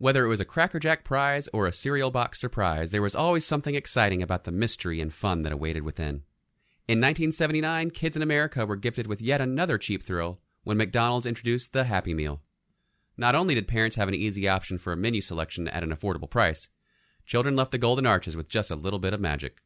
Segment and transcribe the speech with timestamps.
[0.00, 3.44] Whether it was a Cracker Jack prize or a cereal box surprise, there was always
[3.44, 6.22] something exciting about the mystery and fun that awaited within.
[6.86, 11.72] In 1979, kids in America were gifted with yet another cheap thrill when McDonald's introduced
[11.72, 12.40] the Happy Meal.
[13.16, 16.30] Not only did parents have an easy option for a menu selection at an affordable
[16.30, 16.68] price,
[17.26, 19.58] children left the golden arches with just a little bit of magic.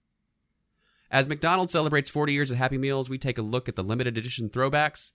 [1.11, 4.17] As McDonald's celebrates 40 years of Happy Meals, we take a look at the limited
[4.17, 5.13] edition throwbacks,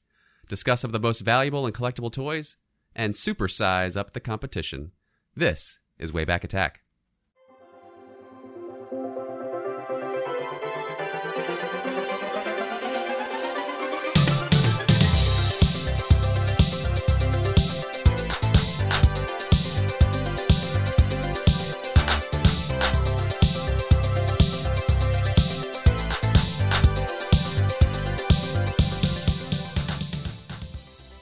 [0.47, 2.55] discuss some of the most valuable and collectible toys,
[2.95, 4.91] and supersize up the competition.
[5.37, 6.79] This is Wayback Attack.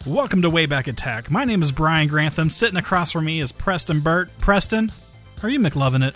[0.05, 1.31] Welcome to Wayback Attack.
[1.31, 2.51] My name is Brian Grantham.
[2.51, 4.29] Sitting across from me is Preston Burt.
[4.37, 4.91] Preston,
[5.41, 6.15] are you McLovin it?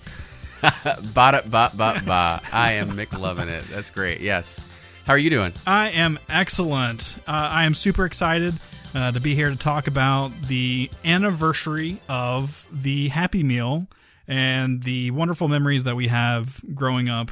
[1.15, 2.39] ba ba ba ba.
[2.53, 3.63] I am McLovin it.
[3.71, 4.21] That's great.
[4.21, 4.61] Yes.
[5.07, 5.53] How are you doing?
[5.65, 7.17] I am excellent.
[7.27, 8.53] Uh, I am super excited
[8.93, 13.87] uh, to be here to talk about the anniversary of the Happy Meal
[14.27, 17.31] and the wonderful memories that we have growing up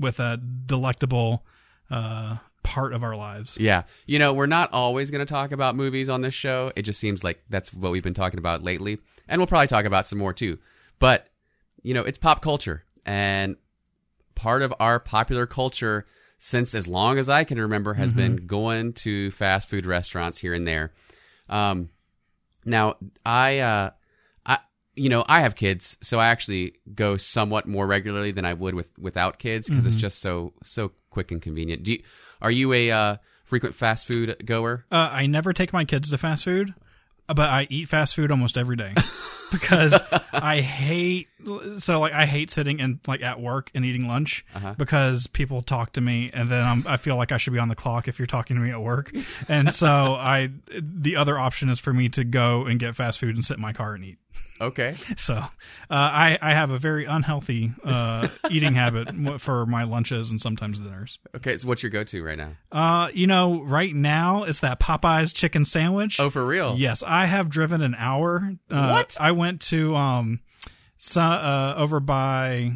[0.00, 1.44] with that delectable
[1.90, 3.56] uh, part of our lives.
[3.60, 3.82] Yeah.
[4.06, 6.72] You know, we're not always going to talk about movies on this show.
[6.76, 8.98] It just seems like that's what we've been talking about lately.
[9.28, 10.58] And we'll probably talk about some more too.
[10.98, 11.28] But,
[11.82, 12.84] you know, it's pop culture.
[13.04, 13.56] And
[14.34, 16.06] part of our popular culture
[16.38, 20.54] since as long as I can remember has been going to fast food restaurants here
[20.54, 20.92] and there.
[21.48, 21.90] Um,
[22.64, 23.90] now, I, uh,
[24.44, 24.58] I,
[24.96, 28.74] you know, I have kids, so I actually go somewhat more regularly than I would
[28.74, 31.84] with without kids because it's just so so quick and convenient.
[31.84, 32.02] Do you,
[32.42, 34.84] are you a uh, frequent fast food goer?
[34.92, 36.74] Uh, I never take my kids to fast food,
[37.28, 38.92] but I eat fast food almost every day
[39.52, 39.94] because
[40.32, 41.28] I hate.
[41.78, 44.74] So like I hate sitting and like at work and eating lunch Uh-huh.
[44.78, 47.68] because people talk to me and then I'm, I feel like I should be on
[47.68, 49.12] the clock if you're talking to me at work,
[49.48, 50.50] and so I
[50.80, 53.60] the other option is for me to go and get fast food and sit in
[53.62, 54.18] my car and eat.
[54.60, 54.94] Okay.
[55.16, 55.48] So uh,
[55.90, 59.08] I I have a very unhealthy uh, eating habit
[59.40, 61.18] for my lunches and sometimes dinners.
[61.36, 61.56] Okay.
[61.56, 62.52] So what's your go-to right now?
[62.70, 66.18] Uh, you know, right now it's that Popeyes chicken sandwich.
[66.20, 66.76] Oh, for real?
[66.78, 68.52] Yes, I have driven an hour.
[68.70, 69.16] Uh, What?
[69.20, 70.40] I went to um,
[70.98, 72.72] so, uh, over by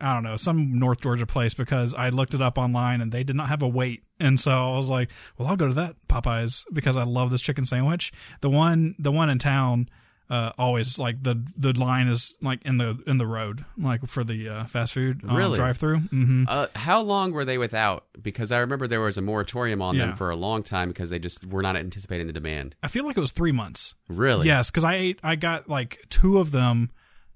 [0.00, 3.24] I don't know some North Georgia place because I looked it up online and they
[3.24, 5.96] did not have a wait, and so I was like, well, I'll go to that
[6.08, 8.12] Popeyes because I love this chicken sandwich.
[8.40, 9.88] The one, the one in town.
[10.28, 14.24] Uh, always like the the line is like in the in the road like for
[14.24, 15.54] the uh, fast food um, Really?
[15.56, 15.98] drive through.
[15.98, 18.06] hmm Uh, how long were they without?
[18.20, 20.06] Because I remember there was a moratorium on Yeah.
[20.06, 22.74] them for a long time because they just were not anticipating the demand.
[22.82, 23.94] I feel like it was three months.
[24.08, 24.46] Really?
[24.48, 25.20] Yes, because I ate.
[25.22, 26.90] I got like two of them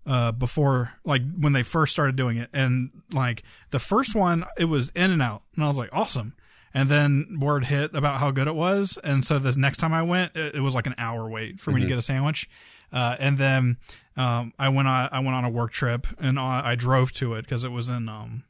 [0.05, 4.65] uh, before, like when they first started doing it, and like the first one, it
[4.65, 6.35] was in and out, and I was like, awesome.
[6.75, 10.03] And then word hit about how good it was, and so the next time I
[10.03, 12.49] went, it, it was like an hour wait for me to get a sandwich.
[12.93, 13.77] Uh, and then
[14.17, 15.09] um, I went on.
[15.13, 17.89] I went on a work trip, and I, I drove to it because it was
[17.89, 18.45] in um,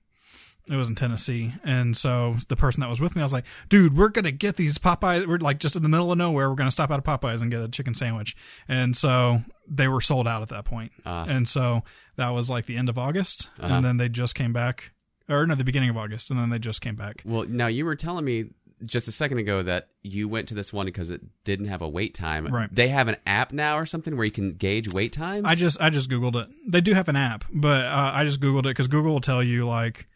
[0.69, 3.45] it was in Tennessee, and so the person that was with me, I was like,
[3.69, 5.27] "Dude, we're gonna get these Popeyes.
[5.27, 6.49] We're like just in the middle of nowhere.
[6.49, 8.35] We're gonna stop out of Popeyes and get a chicken sandwich."
[8.69, 11.25] And so they were sold out at that point, Ah.
[11.29, 11.83] and so
[12.17, 13.75] that was like the end of August, Uh-huh.
[13.75, 14.91] and then they just came back,
[15.29, 17.23] or no, the beginning of August, and then they just came back.
[17.25, 18.47] Well, now you were telling me
[18.85, 21.89] just a second ago that you went to this one because it didn't have a
[21.89, 22.47] wait time.
[22.47, 22.69] Right.
[22.75, 25.45] They have an app now or something where you can gauge wait times.
[25.47, 26.49] I just I just googled it.
[26.67, 29.43] They do have an app, but uh, I just googled it because Google will tell
[29.43, 30.07] you like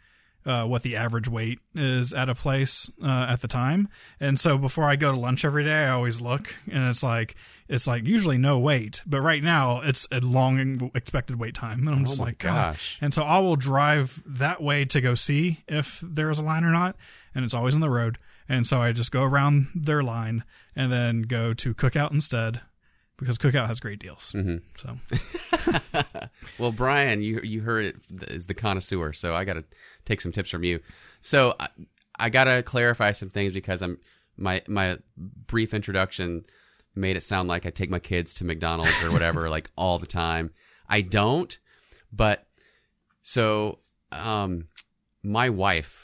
[0.47, 3.88] uh, what the average wait is at a place uh, at the time.
[4.20, 7.34] And so before I go to lunch every day, I always look, and it's like
[7.66, 11.96] it's like usually no wait, but right now it's a long expected wait time, and
[11.96, 12.72] I'm just Oh like, God.
[12.75, 12.98] gosh.
[13.00, 16.64] And so I will drive that way to go see if there is a line
[16.64, 16.96] or not,
[17.34, 18.19] and it's always on the road.
[18.49, 20.44] And so I just go around their line
[20.77, 22.60] and then go to Cookout instead
[23.16, 24.32] because Cookout has great deals.
[24.34, 24.60] Mhm.
[24.77, 24.99] So
[26.58, 27.96] Well, Brian, you you heard it
[28.29, 29.64] is the connoisseur, so I got to
[30.05, 30.81] take some tips from you.
[31.20, 31.69] So I,
[32.19, 33.99] I got to clarify some things because I'm
[34.37, 36.44] my my brief introduction
[36.94, 40.06] made it sound like I take my kids to McDonald's or whatever like all the
[40.06, 40.50] time.
[40.88, 41.56] I don't,
[42.12, 42.46] but
[43.23, 43.79] so
[44.12, 44.69] um
[45.23, 46.04] my wife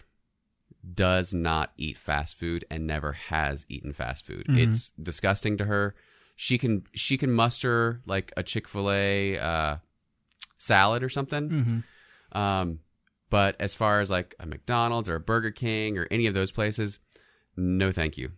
[0.94, 4.46] does not eat fast food and never has eaten fast food.
[4.48, 5.94] It's disgusting to her.
[6.36, 9.76] She can she can muster like a Chick-fil-A uh
[10.58, 11.48] salad or something.
[11.50, 11.84] mhm.
[12.38, 12.78] Um,
[13.28, 16.50] but as far as like a McDonald's or a Burger King or any of those
[16.50, 16.98] places,
[17.56, 18.30] no, thank you.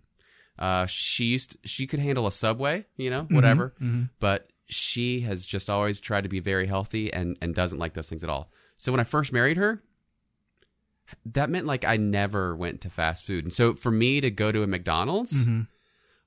[0.59, 4.11] Uh, she used she could handle a Subway, you know, whatever, mhm.
[4.21, 8.09] but she has just always tried to be very healthy and and doesn't like those
[8.09, 8.51] things at all.
[8.77, 9.81] So when I first married her,
[11.27, 13.45] that meant like I never went to fast food.
[13.45, 15.69] And so for me to go to a McDonald's Mhm.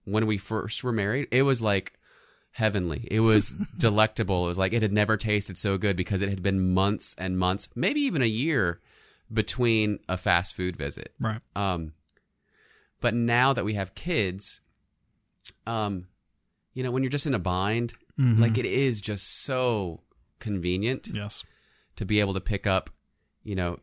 [0.03, 1.93] when we first were married, it was like
[2.51, 3.07] heavenly.
[3.11, 4.45] It was delectable.
[4.45, 7.37] It was like it had never tasted so good because it had been months and
[7.37, 8.79] months, maybe even a year
[9.33, 11.13] between a fast food visit.
[11.19, 11.41] Right.
[11.55, 11.93] Um,
[13.01, 14.61] but now that we have kids,
[15.67, 16.07] um,
[16.73, 18.39] you know, when you're just in a bind, Mhm.
[18.39, 20.01] like it is just so
[20.39, 21.43] convenient yes.
[21.97, 22.89] to be able to pick up,
[23.43, 23.79] you know,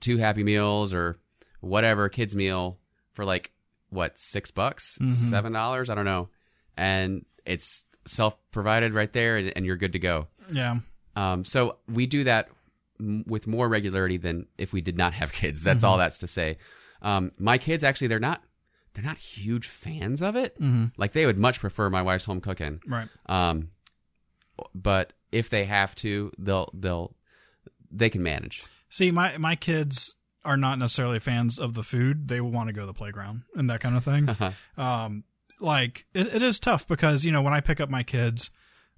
[0.00, 1.16] two Happy Meals or
[1.60, 2.78] whatever kids meal
[3.12, 3.52] for like
[3.90, 5.30] what six bucks, Mhm.
[5.30, 6.28] seven dollars, I don't know,
[6.76, 10.26] and it's self provided right there, and you're good to go.
[10.50, 10.80] Yeah.
[11.14, 12.48] Um, so we do that
[12.98, 15.62] m- with more regularity than if we did not have kids.
[15.62, 16.56] That's all that's to say.
[17.02, 18.42] Um, my kids actually they're not
[18.94, 20.54] they're not huge fans of it.
[20.58, 22.80] hmm Like they would much prefer my wife's home cooking.
[22.86, 23.08] Right.
[23.26, 23.68] Um,
[24.74, 27.14] but if they have to, they'll they'll
[27.90, 28.64] they can manage.
[28.92, 32.28] See, my my kids are not necessarily fans of the food.
[32.28, 34.28] They want to go to the playground and that kind of thing.
[34.76, 35.24] um,
[35.60, 38.50] like it, it is tough because you know when I pick up my kids,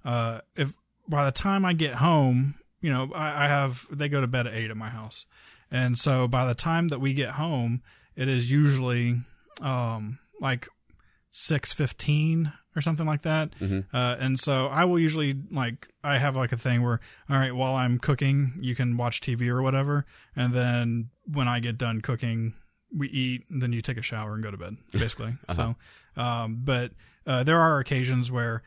[0.03, 0.75] uh, if
[1.07, 4.47] by the time I get home, you know I, I have they go to bed
[4.47, 5.25] at eight at my house,
[5.71, 7.81] and so by the time that we get home,
[8.17, 9.21] it is usually
[9.61, 10.67] um like
[11.31, 13.51] six fifteen or something like that.
[13.59, 13.85] Mhm.
[13.93, 16.99] Uh, and so I will usually like I have like a thing where
[17.29, 20.05] all right while I'm cooking you can watch TV or whatever,
[20.35, 22.53] and then when I get done cooking
[22.95, 25.35] we eat and then you take a shower and go to bed basically.
[25.53, 25.75] So,
[26.15, 26.91] um, but
[27.25, 28.63] uh, there are occasions where.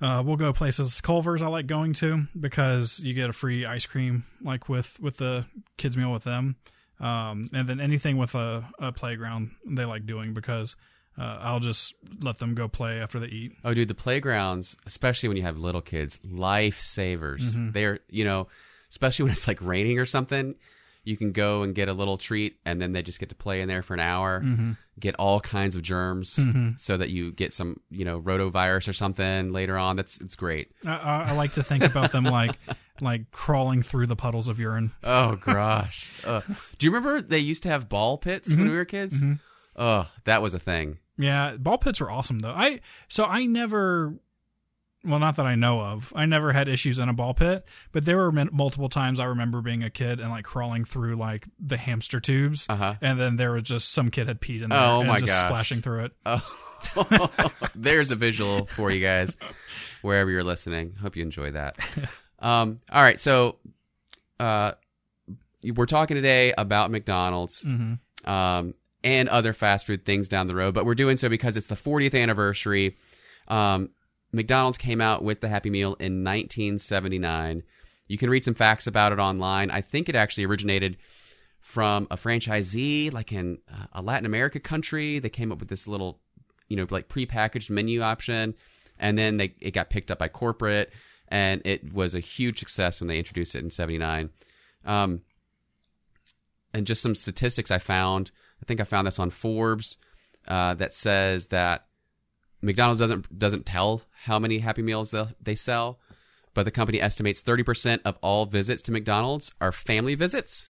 [0.00, 1.00] Uh, we'll go places.
[1.00, 5.16] Culver's I like going to because you get a free ice cream, like with with
[5.18, 5.46] the
[5.78, 6.56] kids meal with them.
[7.00, 10.76] Um, and then anything with a, a playground they like doing because
[11.18, 13.52] uh, I'll just let them go play after they eat.
[13.64, 17.72] Oh, dude, the playgrounds, especially when you have little kids, lifesavers.
[17.72, 18.48] They're you know,
[18.90, 20.54] especially when it's like raining or something.
[21.06, 23.60] You can go and get a little treat, and then they just get to play
[23.60, 24.42] in there for an hour,
[24.98, 26.40] get all kinds of germs,
[26.78, 29.96] so that you get some, you know, rotavirus or something later on.
[29.96, 30.72] That's it's great.
[30.86, 32.56] I, I, I like to think about them like
[33.02, 34.92] like crawling through the puddles of urine.
[35.02, 36.10] Oh gosh.
[36.24, 36.40] uh,
[36.78, 39.20] do you remember they used to have ball pits when we were kids?
[39.76, 40.96] Oh, that was a thing.
[41.16, 42.52] Yeah, ball pits are awesome though.
[42.52, 44.14] I so I never,
[45.04, 46.12] well, not that I know of.
[46.16, 49.60] I never had issues in a ball pit, but there were multiple times I remember
[49.60, 52.94] being a kid and like crawling through like the hamster tubes, Uh huh.
[53.00, 55.30] and then there was just some kid had peed in there Oh, and my just
[55.30, 55.46] gosh.
[55.48, 56.12] splashing through it.
[56.26, 56.42] Oh,
[57.74, 59.36] there's a visual for you guys
[60.02, 60.94] wherever you're listening.
[61.00, 61.76] Hope you enjoy that.
[62.40, 63.56] Um, all right, so
[64.38, 64.72] uh,
[65.64, 67.94] we're talking today about McDonald's hmm
[68.26, 71.66] um, and other fast food things down the road, but we're doing so because it's
[71.68, 72.96] the 40th anniversary.
[73.46, 73.90] Um,
[74.32, 77.62] McDonald's came out with the Happy Meal in 1979.
[78.08, 79.70] You can read some facts about it online.
[79.70, 80.96] I think it actually originated
[81.60, 85.18] from a franchisee, like in uh, a Latin America country.
[85.18, 86.20] They came up with this little,
[86.68, 88.54] you know, like prepackaged menu option,
[88.98, 90.92] and then they it got picked up by corporate,
[91.28, 94.30] and it was a huge success when they introduced it in '79.
[94.84, 95.22] Um,
[96.74, 98.30] and just some statistics I found.
[98.64, 99.98] I think I found this on Forbes
[100.48, 101.84] uh, that says that
[102.62, 106.00] McDonald's doesn't doesn't tell how many Happy Meals they they sell,
[106.54, 110.70] but the company estimates 30% of all visits to McDonald's are family visits,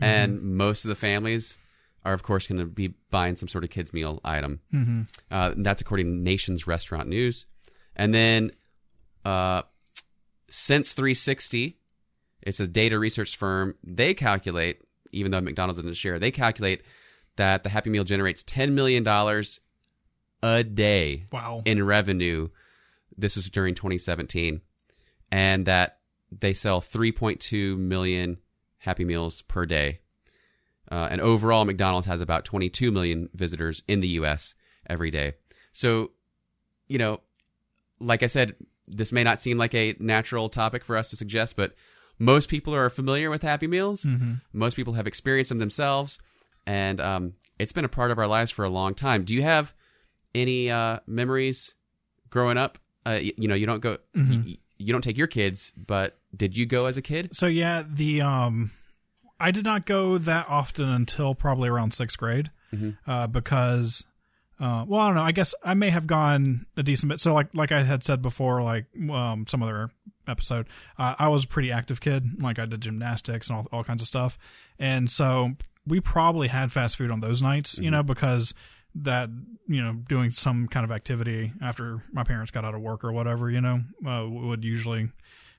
[0.00, 1.58] and most of the families
[2.04, 4.60] are of course going to be buying some sort of kids meal item.
[4.70, 7.44] hmm Uh, and that's according to Nation's Restaurant News.
[7.96, 8.52] And then
[9.24, 9.62] uh,
[10.48, 11.74] Sense360,
[12.42, 13.74] it's a data research firm.
[13.84, 14.80] They calculate,
[15.12, 16.82] even though McDonald's didn't share, they calculate
[17.36, 19.06] that the Happy Meal generates $10 million
[20.42, 21.62] a day Wow.
[21.64, 22.48] in revenue.
[23.16, 24.60] This was during 2017.
[25.30, 25.98] And that
[26.30, 28.38] they sell 3.2 million
[28.78, 30.00] Happy Meals per day.
[30.90, 34.54] Uh, and overall, McDonald's has about 22 million visitors in the U.S.
[34.86, 35.34] every day.
[35.72, 36.10] So,
[36.88, 37.20] you know,
[37.98, 38.56] like I said,
[38.88, 41.74] this may not seem like a natural topic for us to suggest, but
[42.18, 44.02] most people are familiar with Happy Meals.
[44.02, 46.18] hmm Most people have experienced them themselves,
[46.66, 49.24] and um, it's been a part of our lives for a long time.
[49.24, 49.72] Do you have
[50.34, 51.74] any uh, memories
[52.30, 52.78] growing up?
[53.06, 54.46] Uh, you, you know, you don't go, Mhm.
[54.46, 57.30] you, you don't take your kids, but did you go as a kid?
[57.36, 58.70] So yeah, the um,
[59.40, 62.96] I did not go that often until probably around sixth grade, Mhm.
[63.06, 64.04] uh, because,
[64.60, 65.22] uh, well, I don't know.
[65.22, 67.20] I guess I may have gone a decent bit.
[67.20, 69.90] So like like I had said before, like um, some other
[70.28, 70.66] episode,
[70.98, 72.40] uh, I was a pretty active kid.
[72.40, 74.38] Like I did gymnastics and all all kinds of stuff,
[74.78, 75.52] and so
[75.86, 78.54] we probably had fast food on those nights, you know, because
[78.94, 79.30] that
[79.66, 83.12] you know doing some kind of activity after my parents got out of work or
[83.12, 85.08] whatever you know uh, would usually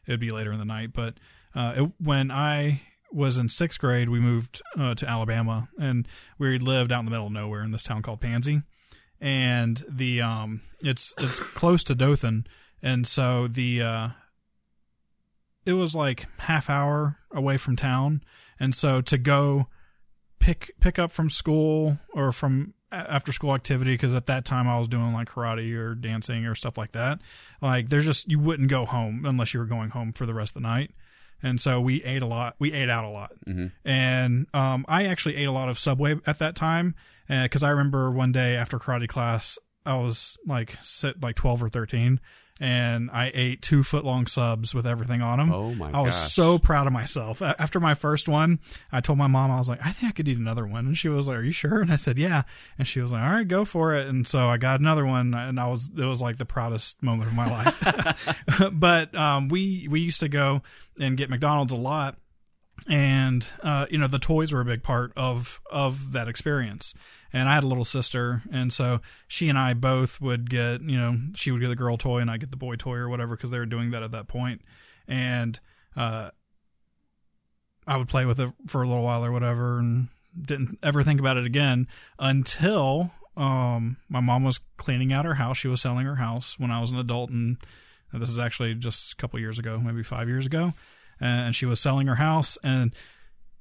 [0.07, 0.93] it'd be later in the night.
[0.93, 1.15] But
[1.55, 6.07] uh, it, when i was in sixth grade we moved uh, to alabama and
[6.39, 8.63] we lived out in the middle of nowhere in this town called Pansey.
[9.21, 12.45] And the um it's it's close to dothan.
[12.81, 14.09] And so the uh
[15.65, 18.23] it was like half hour away from town.
[18.59, 19.67] And so to go
[20.43, 24.77] pick pick up from school or from after school activity because at that time I
[24.77, 27.19] was doing like karate or dancing or stuff like that.
[27.61, 30.51] Like there's just you wouldn't go home unless you were going home for the rest
[30.55, 30.91] of the night.
[31.41, 32.55] And so we ate a lot.
[32.59, 33.67] We ate out a lot, Mm-hmm.
[33.83, 36.95] and um, I actually ate a lot of Subway at that time
[37.27, 41.67] because I remember one day after karate class I was like sit, like twelve or
[41.69, 42.21] thirteen,
[42.59, 45.51] and I ate two foot long subs with everything on them.
[45.51, 46.33] Oh my I was gosh.
[46.33, 47.41] so proud of myself.
[47.41, 48.59] After my first one,
[48.91, 50.85] I told my mom, I was like, I think I could eat another one.
[50.85, 51.81] And she was like, Are you sure?
[51.81, 52.43] And I said, Yeah.
[52.77, 54.07] And she was like, All right, go for it.
[54.07, 57.29] And so I got another one and I was, it was like the proudest moment
[57.29, 58.37] of my life.
[58.71, 60.61] but, um, we, we used to go
[60.99, 62.17] and get McDonald's a lot.
[62.87, 66.93] And, uh, you know, the toys were a big part of, of that experience.
[67.33, 68.43] And I had a little sister.
[68.51, 71.97] And so she and I both would get, you know, she would get the girl
[71.97, 74.11] toy and I get the boy toy or whatever because they were doing that at
[74.11, 74.61] that point.
[75.07, 75.59] And,
[75.95, 76.29] uh,
[77.85, 80.07] I would play with it for a little while or whatever and
[80.39, 81.87] didn't ever think about it again
[82.17, 85.57] until um my mom was cleaning out her house.
[85.57, 87.57] She was selling her house when I was an adult and
[88.13, 90.73] this is actually just a couple years ago, maybe 5 years ago.
[91.19, 92.93] And she was selling her house and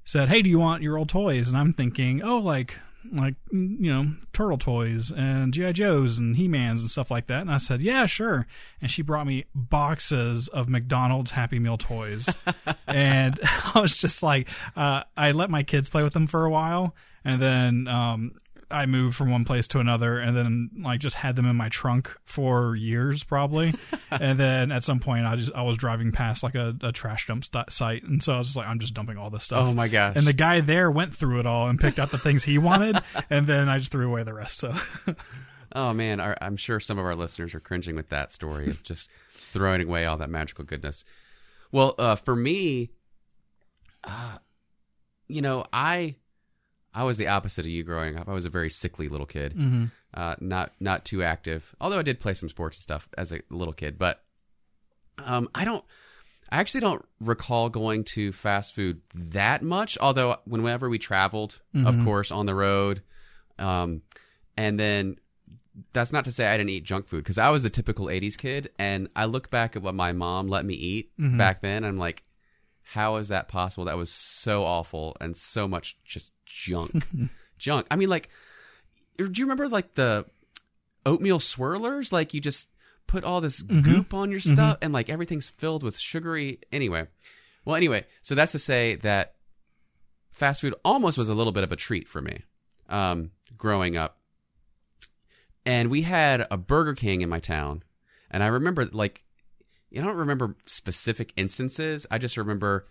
[0.04, 2.78] said, "Hey, do you want your old toys?" And I'm thinking, "Oh, like
[3.10, 7.50] like you know, turtle toys and GI Joes and He-Mans and stuff like that." And
[7.50, 8.46] I said, "Yeah, sure."
[8.80, 12.28] And she brought me boxes of McDonald's Happy Meal toys.
[12.86, 13.38] and
[13.74, 16.94] I was just like, uh, I let my kids play with them for a while,
[17.24, 18.34] and then um,
[18.72, 21.68] I moved from one place to another, and then like just had them in my
[21.68, 23.74] trunk for years, probably.
[24.10, 27.26] and then at some point, I just I was driving past like a, a trash
[27.26, 29.68] dump st- site, and so I was just like, I'm just dumping all this stuff.
[29.68, 30.16] Oh my gosh.
[30.16, 32.98] And the guy there went through it all and picked out the things he wanted,
[33.30, 34.58] and then I just threw away the rest.
[34.58, 34.72] So
[35.74, 38.82] Oh man, our, I'm sure some of our listeners are cringing with that story of
[38.82, 39.08] just
[39.52, 41.04] throwing away all that magical goodness.
[41.70, 42.90] Well, uh, for me,
[44.04, 44.36] uh,
[45.28, 46.16] you know, I
[46.94, 48.28] I was the opposite of you growing up.
[48.28, 49.90] I was a very sickly little kid, Mhm.
[50.14, 51.74] uh, not not too active.
[51.80, 54.22] Although I did play some sports and stuff as a little kid, but
[55.18, 55.84] um, I don't.
[56.50, 59.96] I actually don't recall going to fast food that much.
[60.00, 62.04] Although whenever we traveled, of Mhm.
[62.04, 63.02] course, on the road,
[63.58, 64.02] um,
[64.56, 65.16] and then
[65.94, 68.36] that's not to say I didn't eat junk food because I was the typical '80s
[68.36, 71.38] kid, and I look back at what my mom let me eat Mhm.
[71.38, 71.78] back then.
[71.84, 72.22] And I'm like,
[72.82, 73.86] how is that possible?
[73.86, 77.06] That was so awful and so much just junk,
[77.58, 77.86] junk.
[77.90, 78.28] I mean, like,
[79.16, 80.26] do you remember like the
[81.06, 82.12] oatmeal swirlers?
[82.12, 82.68] Like you just
[83.06, 83.82] put all this Mhm.
[83.84, 86.58] goop on your stuff, and like everything's filled with sugary.
[86.70, 87.06] Anyway,
[87.64, 89.34] well, anyway, so that's to say that
[90.30, 92.42] fast food almost was a little bit of a treat for me
[92.88, 94.18] um, growing up.
[95.64, 97.82] And we had a Burger King in my town,
[98.30, 99.22] and I remember like
[99.96, 102.06] I don't remember specific instances.
[102.10, 102.86] I just remember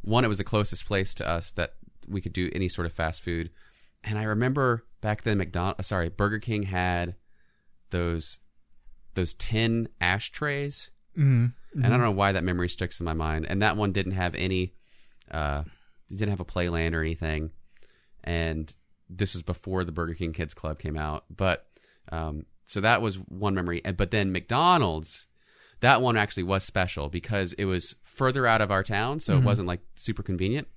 [0.00, 0.24] one.
[0.24, 1.74] It was the closest place to us that
[2.10, 3.50] we could do any sort of fast food,
[4.04, 7.14] and I remember back then McDonald, sorry, Burger King had
[7.90, 8.40] those
[9.14, 11.52] those tin ashtrays, Mhm.
[11.74, 13.46] and I don't know why that memory sticks in my mind.
[13.48, 14.74] And that one didn't have any,
[15.30, 15.64] uh,
[16.08, 17.50] didn't have a playland or anything.
[18.22, 18.72] And
[19.10, 21.66] this was before the Burger King Kids Club came out, but
[22.12, 23.82] um, so that was one memory.
[23.84, 25.26] And but then McDonald's,
[25.80, 29.42] that one actually was special because it was further out of our town, so it
[29.44, 30.68] wasn't like super convenient.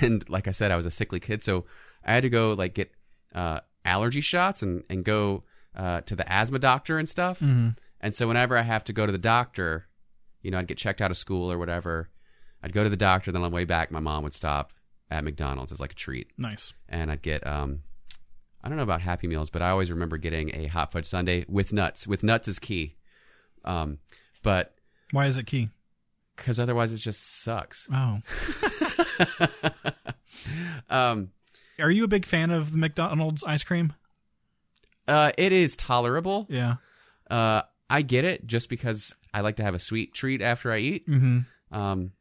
[0.00, 1.66] And like I said, I was a sickly kid, so
[2.04, 2.90] I had to go like get
[3.34, 5.44] uh, allergy shots and and go
[5.76, 7.40] uh, to the asthma doctor and stuff.
[7.40, 7.76] Mhm.
[8.00, 9.86] And so whenever I have to go to the doctor,
[10.42, 12.08] you know, I'd get checked out of school or whatever.
[12.62, 14.72] I'd go to the doctor, then on the way back, my mom would stop
[15.10, 16.72] at McDonald's as like a treat, Nice.
[16.88, 17.80] and I'd get um,
[18.62, 21.44] I don't know about Happy Meals, but I always remember getting a hot fudge sundae
[21.48, 22.06] with nuts.
[22.06, 22.96] With nuts is key,
[23.66, 23.98] um,
[24.42, 24.74] but
[25.12, 25.68] Why is it key?
[26.36, 27.86] because otherwise it just sucks.
[27.92, 28.18] Oh,
[30.90, 31.30] um,
[31.78, 33.92] are you a big fan of the McDonald's ice cream?
[35.08, 36.46] uh, it is tolerable.
[36.48, 36.76] Yeah.
[37.30, 40.78] Uh, I get it just because I like to have a sweet treat after I
[40.78, 41.08] eat.
[41.08, 41.40] Mm-hmm.
[41.76, 42.12] Um,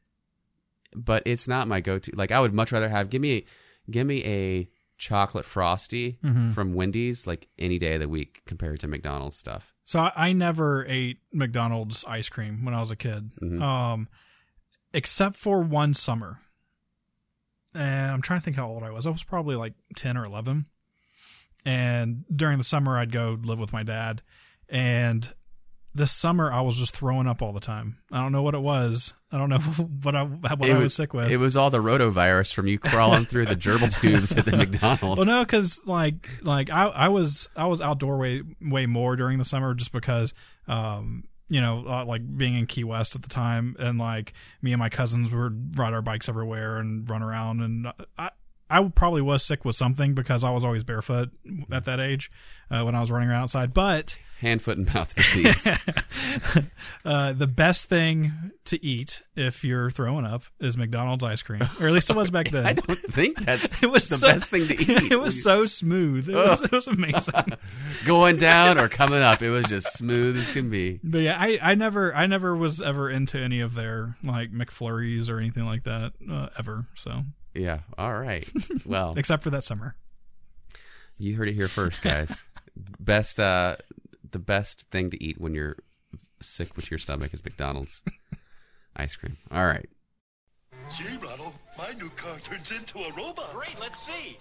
[0.95, 2.11] but it's not my go-to.
[2.15, 3.45] Like I would much rather have give me
[3.89, 6.53] give me a chocolate frosty Mhm.
[6.53, 9.73] from Wendy's like any day of the week compared to McDonald's stuff.
[9.85, 13.61] So I, I never ate McDonald's ice cream when I was a kid, Mhm.
[13.61, 14.07] um,
[14.93, 16.39] except for one summer.
[17.73, 19.05] And I'm trying to think how old I was.
[19.07, 20.65] I was probably like ten or eleven,
[21.65, 24.21] and during the summer I'd go live with my dad,
[24.69, 25.33] and
[25.95, 27.97] this summer I was just throwing up all the time.
[28.11, 29.13] I don't know what it was.
[29.31, 29.57] I don't know
[30.03, 31.31] what I what It I was, sick with.
[31.31, 35.17] It was all the rotavirus from you crawling through the gerbil tubes at the McDonald's.
[35.17, 39.37] well, no, because like like I I was I was outdoor way way more during
[39.39, 40.33] the summer just because
[40.67, 41.23] um
[41.53, 44.33] you know uh, like being in Key West at the time and like
[44.63, 48.31] me and my cousins would ride our bikes everywhere and run around and I.
[48.69, 51.29] I probably was sick with something because I was always barefoot
[51.71, 52.31] at that age
[52.71, 53.71] uh, when I was running around outside.
[53.71, 55.67] But Hand, foot, and mouth disease.
[57.05, 58.31] uh, the best thing
[58.65, 62.29] to eat if you're throwing up is McDonald's ice cream, or at least it was
[62.29, 62.65] back then.
[62.65, 65.11] I don't think that's it was the so- best thing to eat.
[65.11, 66.29] it was so smooth.
[66.29, 67.53] It was, it was amazing.
[68.05, 69.41] going down or coming up.
[69.41, 70.99] It was just smooth as can be.
[71.03, 75.29] But yeah, I, I never I never was ever into any of their like McFlurries
[75.29, 76.85] or anything like that uh, ever.
[76.95, 77.23] So
[77.53, 77.79] Yeah.
[77.97, 78.47] All right.
[78.85, 79.95] Well, except for that summer.
[81.17, 82.43] you heard it here first, guys.
[82.99, 83.75] best, uh,
[84.33, 85.77] the best thing to eat when you're
[86.41, 88.01] sick with your stomach is McDonald's
[88.95, 89.37] ice cream.
[89.49, 89.87] All right.
[90.93, 93.53] Gee, Ronald, my new car turns into a robot.
[93.53, 94.37] Great, let's see.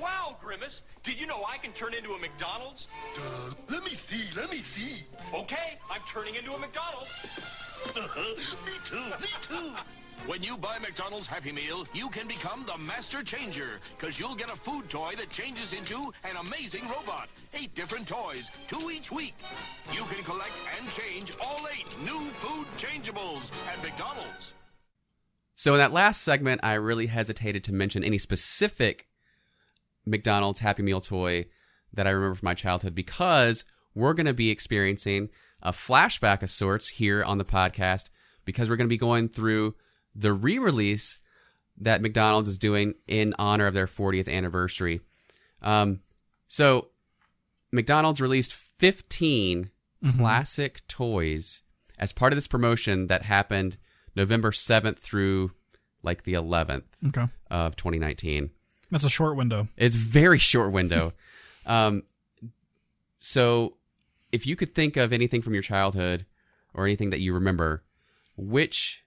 [0.00, 2.88] Wow, Grimace, did you know I can turn into a McDonald's?
[3.16, 5.04] Uh, let me see, let me see.
[5.32, 7.40] Okay, I'm turning into a McDonald's.
[8.66, 9.72] me too, me too.
[10.26, 14.52] When you buy McDonald's Happy Meal, you can become the master changer, because you'll get
[14.52, 17.28] a food toy that changes into an amazing robot.
[17.54, 19.34] Eight different toys, two each week.
[19.92, 24.52] You can collect and change all eight new food changeables at McDonald's.
[25.56, 29.08] So in that last segment, I really hesitated to mention any specific
[30.06, 31.46] McDonald's Happy Meal toy
[31.94, 35.30] that I remember from my childhood because we're going to be experiencing
[35.62, 38.04] a flashback of sorts here on the podcast
[38.44, 39.74] because we're going to be going through
[40.14, 41.18] the re-release
[41.78, 45.00] that McDonald's is doing in honor of their 40th anniversary.
[45.62, 46.00] Um,
[46.48, 46.88] so
[47.72, 49.70] McDonald's released 15
[50.18, 51.62] classic toys
[51.98, 53.76] as part of this promotion that happened
[54.16, 55.52] November 7th through
[56.02, 58.50] like the 11th Okay, of 2019.
[58.90, 59.68] that's a short window.
[59.76, 61.12] It's very short window.
[61.66, 62.02] um,
[63.18, 63.76] so
[64.32, 66.26] if you could think of anything from your childhood
[66.74, 67.84] or anything that you remember,
[68.36, 69.04] which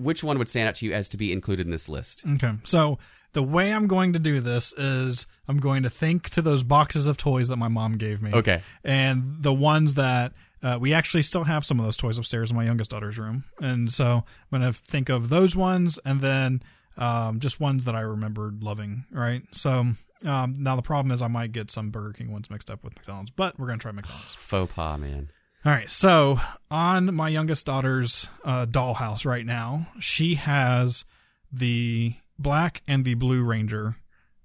[0.00, 2.22] which one would stand out to you as to be included in this list?
[2.34, 2.98] Okay, so
[3.32, 7.06] the way I'm going to do this is I'm going to think to those boxes
[7.06, 8.32] of toys that my mom gave me.
[8.32, 8.62] Okay.
[8.84, 10.32] and the ones that
[10.62, 13.44] uh, we actually still have some of those toys upstairs in my youngest daughter's room,
[13.60, 16.62] and so I'm gonna think of those ones, and then
[16.98, 19.04] um, just ones that I remembered loving.
[19.10, 19.42] Right.
[19.52, 19.86] So
[20.24, 22.94] um, now the problem is I might get some Burger King ones mixed up with
[22.94, 24.34] McDonald's, but we're gonna try McDonald's.
[24.34, 25.30] Faux pas, man.
[25.64, 25.90] All right.
[25.90, 31.04] So on my youngest daughter's uh, dollhouse right now, she has
[31.52, 33.96] the black and the blue Ranger,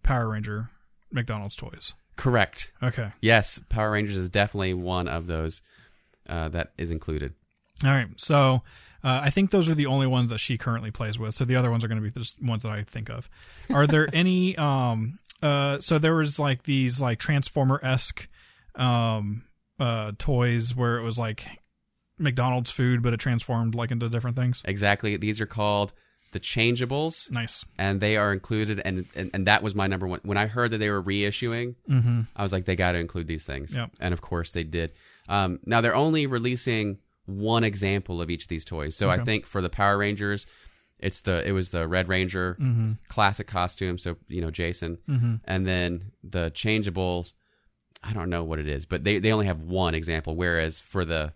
[0.04, 0.70] Power Ranger
[1.12, 1.94] McDonald's toys.
[2.18, 2.72] Correct.
[2.84, 3.12] Okay.
[3.22, 5.62] Yes, Power Rangers is definitely one of those
[6.28, 7.34] uh, that is included.
[7.84, 8.08] All right.
[8.18, 8.62] So
[9.04, 11.36] uh, I think those are the only ones that she currently plays with.
[11.36, 13.30] So the other ones are going to be just ones that I think of.
[13.70, 14.58] Are there any?
[14.58, 15.20] Um.
[15.42, 15.80] Uh.
[15.80, 18.28] So there was like these like Transformer esque,
[18.76, 19.44] um,
[19.80, 21.46] uh, toys where it was like
[22.18, 24.62] McDonald's food, but it transformed like into different things.
[24.66, 25.18] Exactly.
[25.18, 25.94] These are called
[26.32, 27.32] the changeables.
[27.32, 27.64] Nice.
[27.78, 30.72] and they are included and, and and that was my number one when i heard
[30.72, 32.22] that they were reissuing Mm-hmm.
[32.36, 33.92] i was like they got to include these things Yep.
[34.02, 34.92] and of course they did
[35.30, 39.46] um, now they're only releasing one example of each of these toys so i think
[39.46, 40.46] for the power rangers
[41.00, 42.92] it's the it was the red ranger Mm-hmm.
[43.08, 44.98] classic costume so you know jason
[45.46, 47.32] and then the changeables
[48.08, 51.06] i don't know what it is but they, they only have one example whereas for
[51.06, 51.34] the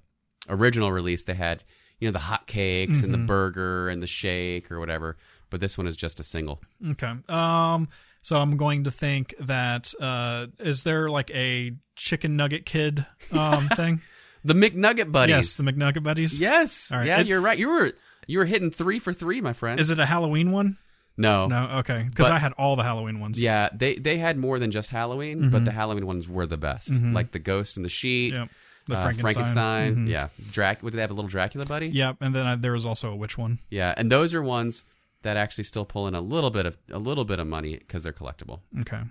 [0.47, 1.63] original release they had
[1.99, 5.17] you know the hot cakes and the burger and the shake or whatever
[5.49, 7.13] but this one is just a single Okay.
[7.27, 7.87] Um.
[8.21, 13.69] So I'm going to think that uh, is there like a chicken nugget kid um
[13.75, 14.01] thing?
[14.43, 15.35] The McNugget buddies.
[15.35, 16.39] Yes, the McNugget buddies.
[16.39, 16.91] yes.
[16.91, 17.07] All right.
[17.07, 17.57] Yeah, It- you're right.
[17.57, 17.91] You were
[18.27, 19.79] you were hitting three for three, my friend.
[19.79, 20.77] Is it a Halloween one?
[21.19, 21.45] No.
[21.47, 21.77] No.
[21.79, 22.05] Okay.
[22.09, 23.39] Because I had all the Halloween ones.
[23.39, 26.91] Yeah, they they had more than just Halloween, but the Halloween ones were the best.
[26.91, 28.33] Like the ghost and the sheet.
[28.33, 28.49] Yep.
[28.87, 29.33] The uh, Frankenstein.
[29.33, 29.95] Frankenstein.
[29.95, 30.09] Mhm.
[30.09, 30.29] Yeah.
[30.49, 30.81] Drac.
[30.81, 31.11] What did they have?
[31.11, 31.89] A little Dracula buddy.
[31.89, 32.17] Yep.
[32.21, 33.59] And then I, there was also a witch one.
[33.69, 34.83] Yeah, and those are ones
[35.21, 38.01] that actually still pull in a little bit of a little bit of money because
[38.01, 38.61] they're collectible.
[38.79, 39.01] Okay.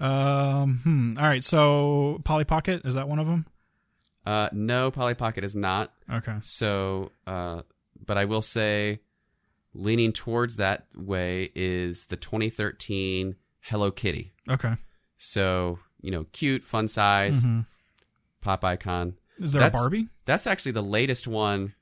[0.00, 0.80] Um.
[0.84, 1.18] Hmm.
[1.18, 1.42] All right.
[1.42, 3.46] So Polly Pocket is that one of them?
[4.26, 5.92] Uh, no, Polly Pocket is not.
[6.12, 6.36] Okay.
[6.42, 7.62] So, uh,
[8.04, 9.00] but I will say,
[9.74, 14.32] leaning towards that way is the 2013 Hello Kitty.
[14.48, 14.74] Okay.
[15.18, 17.66] So you know, cute, fun size, Mhm.
[18.40, 19.14] pop icon.
[19.38, 20.08] Is there That's- a Barbie?
[20.26, 21.74] That's actually the latest one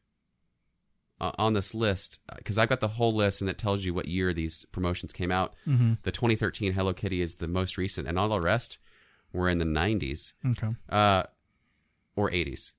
[1.20, 4.06] uh, on this list because I've got the whole list and it tells you what
[4.08, 5.54] year these promotions came out.
[5.66, 5.94] Mm-hmm.
[6.02, 8.78] The 2013 Hello Kitty is the most recent, and all the rest
[9.32, 10.74] were in the 90s Okay.
[10.90, 11.22] uh,
[12.16, 12.72] or 80s.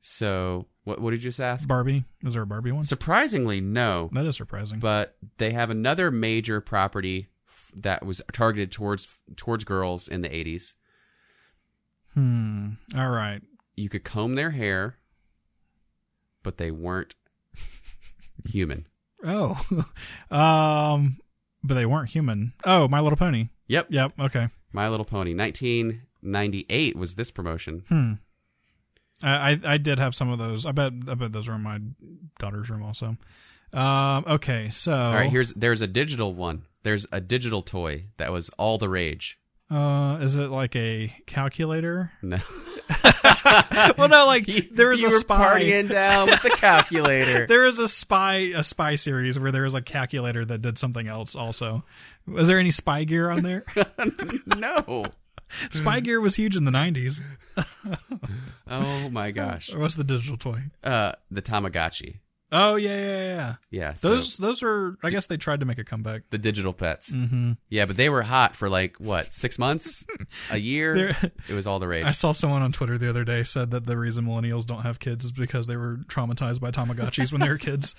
[0.00, 1.66] So, what, what did you just ask?
[1.68, 2.04] Barbie.
[2.22, 2.84] Is there a Barbie one?
[2.84, 4.08] Surprisingly, no.
[4.12, 4.78] That is surprising.
[4.78, 10.28] But they have another major property f- that was targeted towards towards girls in the
[10.28, 10.74] 80s.
[12.14, 12.70] hmm.
[12.96, 13.40] All right.
[13.76, 14.96] You could comb their hair,
[16.42, 17.14] but they weren't
[18.46, 18.86] human.
[19.24, 19.60] Oh.
[20.30, 21.18] um.
[21.64, 22.52] But they weren't human.
[22.64, 23.48] Oh, My Little Pony.
[23.66, 23.88] Yep.
[23.90, 24.12] Yep.
[24.20, 24.48] Okay.
[24.72, 25.34] My Little Pony.
[25.34, 27.82] 1998 was this promotion.
[27.88, 28.12] Hmm.
[29.22, 30.64] I, I did have some of those.
[30.66, 31.80] I bet I bet those were in my
[32.38, 33.16] daughter's room also.
[33.72, 34.24] Um.
[34.26, 34.70] Okay.
[34.70, 34.92] So.
[34.92, 36.62] All right, here's there's a digital one.
[36.84, 39.38] There's a digital toy that was all the rage.
[39.70, 40.18] Uh.
[40.20, 42.12] Is it like a calculator?
[42.22, 42.38] No.
[43.98, 44.26] well, no.
[44.26, 45.60] Like there was you a were spy.
[45.60, 47.46] partying down with the calculator.
[47.48, 51.06] There is a spy a spy series where there was a calculator that did something
[51.06, 51.34] else.
[51.34, 51.84] Also,
[52.26, 53.64] was there any spy gear on there?
[54.46, 55.06] no.
[55.70, 57.20] spy gear was huge in the nineties.
[58.70, 59.72] Oh my gosh.
[59.72, 60.62] Or what's the digital toy?
[60.84, 62.18] Uh, the Tamagotchi.
[62.52, 63.54] Oh yeah, yeah, yeah.
[63.70, 63.94] Yeah.
[63.94, 64.96] so Those those are.
[65.02, 66.22] I guess they tried to make a comeback.
[66.30, 67.10] the digital pets.
[67.10, 67.52] Mm-hmm.
[67.68, 70.04] Yeah, but they were hot for like what six months,
[70.50, 70.94] a year.
[70.94, 72.04] They're- It was all the rage.
[72.04, 74.98] I saw someone on Twitter the other day said that the reason millennials don't have
[74.98, 77.94] kids is because they were traumatized by Tamagotchis when they were kids.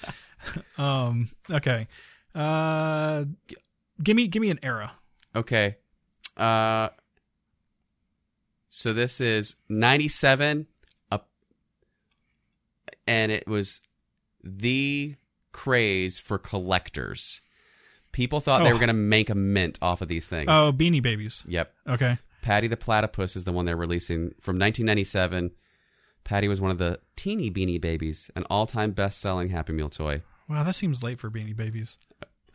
[0.77, 1.29] Um.
[1.51, 1.87] Okay.
[2.33, 3.25] Uh.
[4.01, 4.93] Give me give me an era.
[5.35, 5.77] Okay.
[6.37, 6.89] Uh
[8.69, 10.67] so this is 97
[11.11, 11.27] up
[13.07, 13.81] and it was
[14.43, 15.15] the
[15.51, 17.41] craze for collectors.
[18.11, 18.73] People thought they Oh.
[18.73, 20.47] were going to make a mint off of these things.
[20.49, 21.43] Oh, Beanie Babies.
[21.47, 21.73] Yep.
[21.89, 22.17] Okay.
[22.41, 25.51] Patti the Platypus is the one they're releasing from 1997.
[26.23, 30.21] Patti was one of the teeny beanie babies, an all-time best-selling Happy Meal toy.
[30.47, 31.97] Wow, that seems late for Beanie Babies.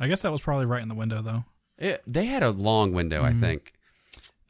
[0.00, 1.44] I guess that was probably right in the window though.
[1.78, 3.72] It, they had a long window, I think.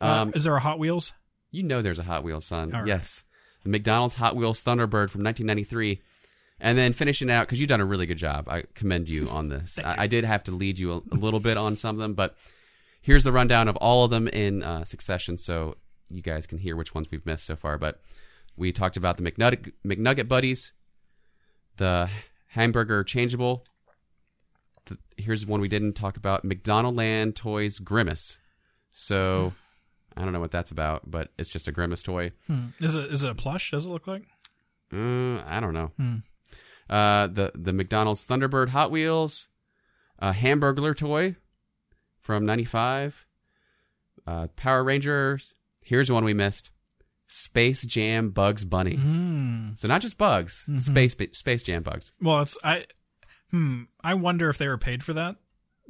[0.01, 1.13] Um, uh, is there a Hot Wheels?
[1.55, 2.71] You know there's a Hot Wheels, son.
[2.71, 2.87] Right.
[2.87, 3.25] Yes.
[3.63, 6.03] The McDonald's Hot Wheels Thunderbird from 1993.
[6.61, 8.49] And then finishing out, because you've done a really good job.
[8.49, 9.79] I commend you on this.
[9.85, 12.15] I, I did have to lead you a, a little bit on some of them,
[12.15, 12.37] but
[13.03, 15.77] here's the rundown of all of them in uh, succession so
[16.11, 17.79] you guys can hear which ones we've missed so far.
[17.79, 18.01] But
[18.57, 20.73] we talked about the McNugget, McNugget Buddies,
[21.77, 22.09] the
[22.49, 23.65] Hamburger Changeable.
[24.87, 28.39] The, here's one we didn't talk about McDonald Land Toys Grimace.
[28.91, 29.53] So
[30.17, 32.33] I don't know what that's about, but it's just a Grimace toy.
[32.47, 32.67] Hmm.
[32.81, 33.71] Is it is it a plush?
[33.71, 34.23] Does it look like?
[34.93, 35.91] Uh, I don't know.
[35.97, 36.17] Hmm.
[36.89, 39.49] Uh, the the McDonald's Thunderbird Hot Wheels,
[40.19, 41.37] a Hamburglar toy
[42.21, 43.27] from '95.
[44.27, 45.55] Uh, Power Rangers.
[45.81, 46.71] Here's one we missed:
[47.27, 48.97] Space Jam Bugs Bunny.
[48.97, 49.71] Hmm.
[49.77, 52.13] So not just bugs, space Space Jam bugs.
[52.21, 52.87] Well, it's I.
[53.51, 53.85] Hmm.
[54.03, 55.37] I wonder if they were paid for that,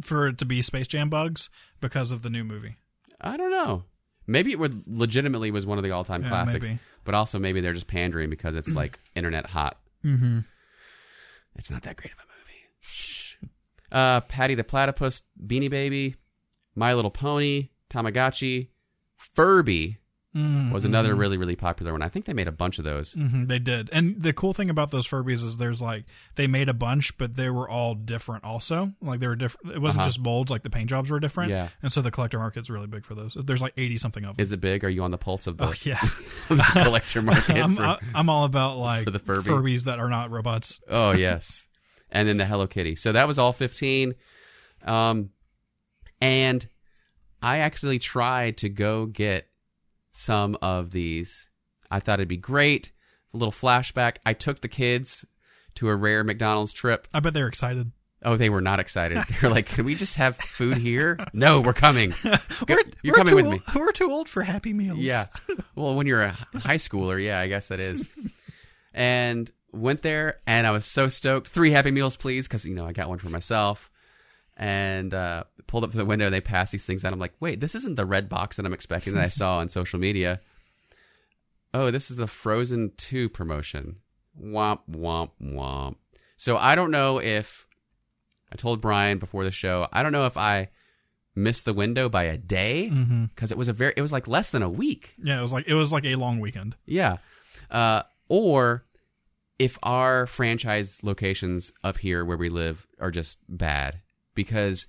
[0.03, 2.77] for it to be Space Jam bugs because of the new movie.
[3.21, 3.85] I don't know.
[4.27, 6.79] Maybe it would legitimately was one of the all time Yeah, classics, maybe.
[7.05, 9.79] but also maybe they're just pandering because it's like internet hot.
[10.05, 10.41] Mm-hmm.
[11.57, 12.61] It's not that great of a movie.
[12.81, 13.37] Shh.
[13.93, 16.17] Uh, Patti the Platypus, Beanie Baby,
[16.75, 18.69] My Little Pony, Tamagotchi,
[19.17, 19.99] Furby
[20.37, 20.73] Mm-hmm.
[20.73, 22.03] was another really really popular one.
[22.03, 23.13] I think they made a bunch of those.
[23.15, 23.89] hmm they did.
[23.93, 27.35] And the cool thing about those Furbies is there's like they made a bunch, but
[27.37, 28.43] they were all different.
[28.43, 29.77] Also, like they were different.
[29.77, 30.09] It wasn't Uh-huh.
[30.09, 31.51] just molds; like the paint jobs were different.
[31.51, 31.69] Yeah.
[31.83, 33.37] And so the collector market's really big for those.
[33.41, 34.43] There's like eighty something of them.
[34.43, 34.83] Is it big?
[34.85, 36.01] Are you on the pulse of the, oh yeah.
[36.49, 37.57] the collector market?
[37.57, 39.49] I'm, for- I'm all about like the Furby.
[39.51, 40.81] Furbies that are not robots.
[40.89, 41.69] Oh yes,
[42.11, 42.97] and then the Hello Kitty.
[42.97, 44.15] So that was all fifteen,
[44.85, 45.31] um,
[46.21, 46.67] and
[47.41, 49.47] I actually tried to go get
[50.15, 51.49] some of these.
[51.91, 52.93] I thought it'd be great.
[53.35, 54.17] A little flashback.
[54.25, 55.25] I took the kids
[55.75, 57.07] to a rare McDonald's trip.
[57.13, 57.91] I bet they're excited.
[58.23, 59.19] Oh, they were not excited.
[59.29, 62.15] They were like, "Can we just have food here?" no, we're coming.
[62.23, 62.31] Go-
[62.69, 63.61] We're, you're we're coming with old, me.
[63.75, 64.99] We're too old for Happy Meals.
[65.01, 65.27] Yeah.
[65.77, 68.07] Well, when you're a high schooler, yeah, I guess that is.
[68.93, 71.49] And went there, and I was so stoked.
[71.49, 73.91] Three Happy Meals, please, because you know I got one for myself.
[74.57, 76.27] And uh, pulled up to the window.
[76.27, 77.13] and They passed these things out.
[77.13, 79.69] I'm like, wait, this isn't the red box that I'm expecting that I saw on
[79.69, 80.41] social media.
[81.73, 83.97] Oh, this is the Frozen Two promotion.
[84.41, 85.97] Womp womp womp.
[86.37, 87.67] So I don't know if
[88.53, 89.89] I told Brian before the show.
[89.93, 90.69] I don't know if I
[91.37, 92.89] missed the window by a day
[93.35, 95.53] because it was a very it was like less than a week Yeah, it was
[95.53, 96.77] like it was like a long weekend.
[96.87, 97.17] yeah
[97.73, 98.85] uh, or
[99.59, 104.01] if our franchise locations up here where we live are just bad
[104.37, 104.87] because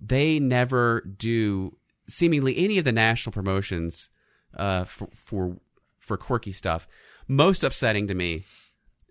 [0.00, 1.76] they never do
[2.08, 4.10] seemingly any of the national promotions
[4.56, 5.56] uh, for, for
[5.98, 6.86] for quirky stuff
[7.26, 8.44] most upsetting to me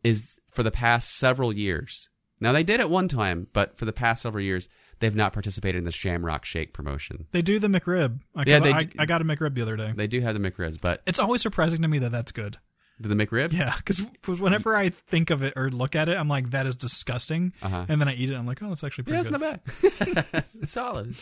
[0.04, 3.94] is for the past several years now they did it one time but for the
[3.94, 4.70] past several years
[5.00, 7.28] they've not participated in the Shamrock Shake promotion.
[7.32, 8.20] They do the McRib.
[8.46, 9.94] Yeah, they I, I got a McRib the other day.
[9.96, 12.58] They do have the McRibs, but It's always surprising to me that that's good.
[13.00, 14.02] The McRib, Yeah, because
[14.40, 17.54] whenever I think of it or look at it, I'm like, that is disgusting.
[17.62, 17.86] Uh-huh.
[17.90, 20.22] And then I eat it, I'm like, oh, that's actually pretty yeah, it's good.
[20.22, 20.46] not bad.
[20.70, 21.16] solid.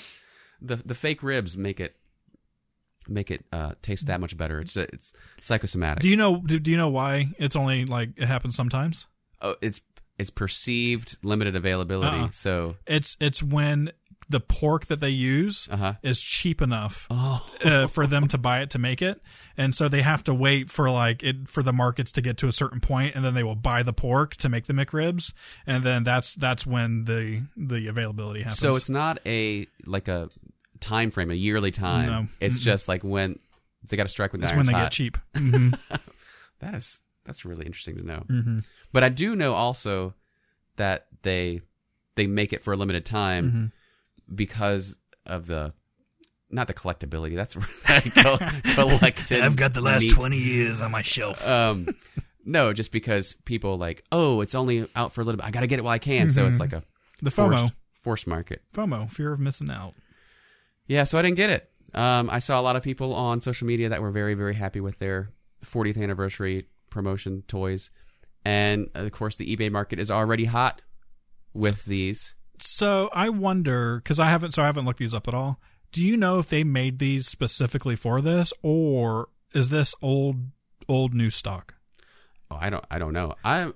[0.61, 1.95] The the fake ribs make it
[3.07, 4.61] make it uh, taste that much better.
[4.61, 6.01] It's it's psychosomatic.
[6.03, 6.37] Do you know?
[6.37, 9.07] Do, do you know why it's only like it happens sometimes?
[9.41, 9.81] oh, it's
[10.17, 12.17] it's perceived limited availability.
[12.17, 12.29] Uh-uh.
[12.31, 13.91] So It's it's when
[14.29, 15.93] the pork that they use uh huh.
[16.01, 19.21] is cheap enough Oh, uh, for them to buy it to make it,
[19.57, 22.47] and so they have to wait for like it for the markets to get to
[22.47, 25.33] a certain point, and then they will buy the pork to make the McRibs,
[25.67, 28.59] and then that's that's when the the availability happens.
[28.59, 30.29] so it's not a like a
[30.79, 32.05] time frame, a yearly time.
[32.07, 32.27] No.
[32.39, 33.39] It's just like when
[33.87, 34.83] they got to strike It's when they hot.
[34.83, 35.17] get cheap.
[35.37, 35.69] hmm
[36.59, 38.23] That is that's really interesting to know.
[38.27, 38.59] hmm
[38.91, 40.13] But I do know also
[40.77, 41.61] that they
[42.15, 43.65] they make it for a limited time Mm-hmm.
[44.35, 45.73] Because of the
[46.49, 47.35] not the collectability.
[47.35, 47.55] That's
[48.13, 48.37] co-
[48.75, 49.41] collected.
[50.05, 50.15] meat.
[50.37, 51.45] years on my shelf.
[51.47, 51.87] Um,
[52.45, 55.45] no, just because people like, oh, it's only out for a little bit.
[55.45, 56.29] I got to get it while I can.
[56.29, 56.83] So it's like a
[57.21, 58.61] The FOMO, forced, forced market.
[58.73, 59.93] FOMO, fear of missing out.
[60.87, 61.69] Yeah, so I didn't get it.
[61.93, 64.79] Um, I saw a lot of people on social media that were very, very happy
[64.81, 65.31] with their
[65.65, 67.89] 40th anniversary promotion toys.
[68.45, 70.81] And of course, the eBay market is already hot
[71.53, 72.35] with these.
[72.59, 75.59] So I wonder because I haven't, so I haven't looked these up at all.
[75.91, 80.37] Do you know if they made these specifically for this, or is this old,
[80.87, 81.75] old new stock?
[82.49, 83.35] Oh, I don't, I don't know.
[83.43, 83.71] I,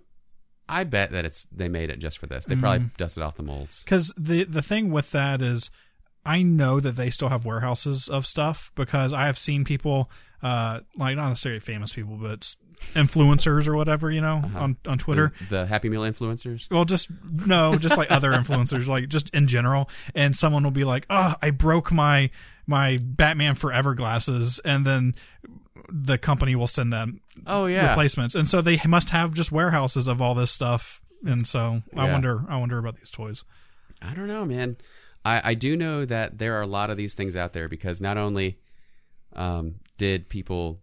[0.70, 2.46] I bet that it's they made it just for this.
[2.46, 2.96] They probably Mm-hmm.
[2.98, 3.84] dusted off the molds.
[3.84, 5.70] Because the the thing with that is,
[6.26, 10.10] I know that they still have warehouses of stuff because I have seen people,
[10.44, 12.56] uh, like not necessarily famous people, but
[12.94, 14.60] influencers or whatever, you know, Uh-huh.
[14.60, 15.34] on on Twitter.
[15.50, 16.70] The, the Happy Meal influencers.
[16.72, 19.90] Well, just no, just like other influencers, like just in general.
[20.16, 22.30] And someone will be like, "Oh, I broke my
[22.68, 25.16] my Batman Forever glasses," and then
[25.90, 27.90] the company will send them Oh yeah.
[27.90, 31.02] replacements, and so they must have just warehouses of all this stuff.
[31.26, 33.44] And so I wonder, I wonder about these toys.
[34.02, 34.78] I don't know, man.
[35.26, 38.00] I, I do know that there are a lot of these things out there because
[38.02, 38.60] not only
[39.36, 40.80] um, did people,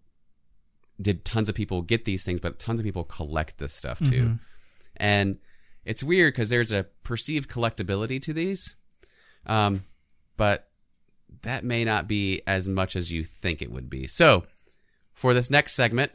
[1.01, 4.39] did tons of people get these things, but tons of people collect this stuff too.
[4.97, 5.39] And
[5.85, 8.77] it's weird because there's a perceived collectability to these,
[9.47, 9.85] um,
[10.37, 10.69] but
[11.43, 14.07] that may not be as much as you think it would be.
[14.07, 14.45] So,
[15.13, 16.13] for this next segment,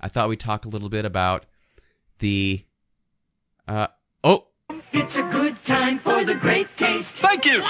[0.00, 1.46] I thought we'd talk a little bit about
[2.18, 2.64] the.
[3.66, 3.88] Uh,
[4.24, 4.46] oh,
[4.92, 7.62] It's a good time for the great taste Thank you.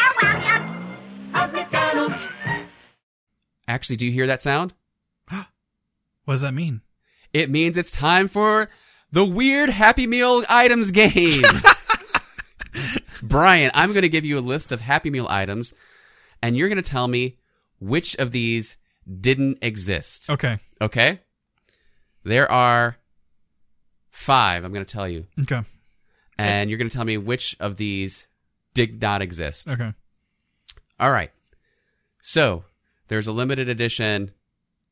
[3.70, 4.74] Actually, do you hear that sound?
[6.24, 6.82] What does that mean?
[7.32, 8.68] It means it's time for
[9.10, 11.42] the weird Happy Meal items game.
[13.22, 15.72] Brian, I'm going to give you a list of Happy Meal items,
[16.42, 17.38] and you're going to tell me
[17.80, 18.76] which of these
[19.20, 20.30] didn't exist.
[20.30, 21.20] Okay, Okay?
[22.22, 22.96] There are
[24.10, 25.26] five, I'm going to tell you.
[25.40, 25.62] okay,
[26.38, 28.26] And you're going to tell me which of these
[28.74, 29.70] did not exist.
[29.70, 29.92] okay.
[31.00, 31.30] All right.
[32.22, 32.64] So,
[33.10, 34.30] there's a limited edition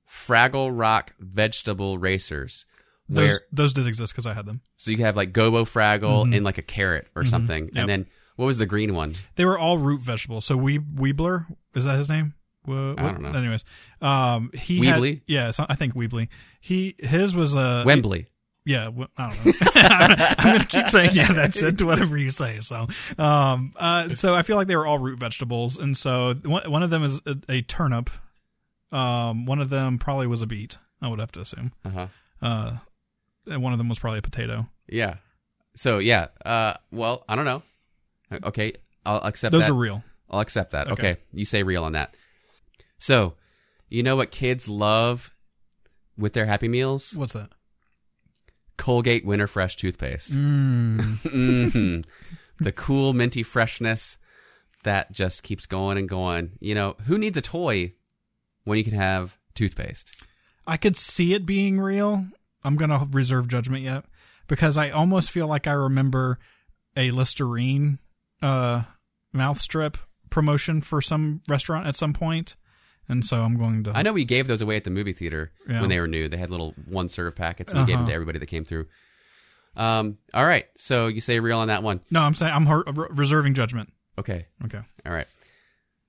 [0.08, 2.66] Fraggle Rock vegetable racers.
[3.08, 4.60] Those Where those did exist because I had them.
[4.76, 7.74] So you have like gobo fraggle and like a carrot or something, Yep.
[7.76, 9.14] and then what was the green one?
[9.36, 10.44] They were all root vegetables.
[10.44, 12.34] So Weeb, Weebler is that his name?
[12.66, 13.30] Wha- I don't know.
[13.32, 13.64] Anyways,
[14.02, 15.10] um, he Weebly?
[15.14, 16.28] Had, yeah, so I think Weebly.
[16.60, 18.28] He his was a Wembley.
[18.68, 19.52] Yeah, I don't know.
[19.74, 21.32] I'm, gonna, I'm gonna keep saying yeah.
[21.32, 22.60] That's it to whatever you say.
[22.60, 26.70] So, um, uh, so I feel like they were all root vegetables, and so one,
[26.70, 28.10] one of them is a, a turnip.
[28.92, 30.76] Um, one of them probably was a beet.
[31.00, 31.72] I would have to assume.
[31.82, 32.06] Uh huh.
[32.42, 32.76] Uh,
[33.46, 34.68] and one of them was probably a potato.
[34.86, 35.14] Yeah.
[35.74, 36.26] So yeah.
[36.44, 36.74] Uh.
[36.92, 37.62] Well, I don't know.
[38.44, 38.74] Okay,
[39.06, 39.70] I'll accept Those that.
[39.70, 40.04] are real.
[40.28, 40.88] I'll accept that.
[40.88, 41.12] Okay.
[41.12, 41.20] Okay.
[41.32, 42.14] You say real on that.
[42.98, 43.32] So,
[43.88, 45.34] you know what kids love
[46.18, 47.14] with their Happy Meals?
[47.14, 47.48] What's that?
[48.78, 50.32] Colgate Winter Fresh toothpaste.
[50.32, 51.18] Mm.
[51.18, 52.04] Mhm.
[52.60, 54.16] the cool minty freshness
[54.84, 56.52] that just keeps going and going.
[56.60, 57.92] You know, who needs a toy
[58.64, 60.24] when you can have toothpaste?
[60.66, 62.24] I could see it being real.
[62.64, 64.04] I'm gonna reserve judgment yet
[64.46, 66.38] because I almost feel like I remember
[66.96, 67.98] a Listerine
[68.42, 68.84] uh,
[69.32, 69.98] mouth strip
[70.30, 72.54] promotion for some restaurant at some point,
[73.08, 73.92] and so I'm going to.
[73.96, 75.80] I know we gave those away at the movie theater Yeah.
[75.80, 76.28] when they were new.
[76.28, 78.08] They had little one serve packets, and we gave them Uh-huh.
[78.10, 78.86] to everybody that came through.
[79.76, 82.00] Um, all right, so you say real on that one.
[82.10, 83.92] No, I'm saying I'm her- reserving judgment.
[84.18, 84.80] Okay, Okay.
[85.06, 85.26] all right.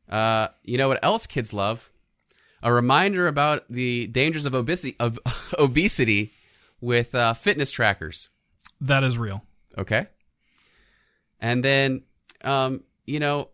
[0.10, 1.88] Uh, you know what else kids love?
[2.64, 5.20] A reminder about the dangers of obesity of
[5.60, 6.34] obesity
[6.82, 8.30] with uh, fitness trackers.
[8.82, 9.44] That is real.
[9.78, 10.08] Okay.
[11.40, 12.04] And then,
[12.44, 13.50] um, you know,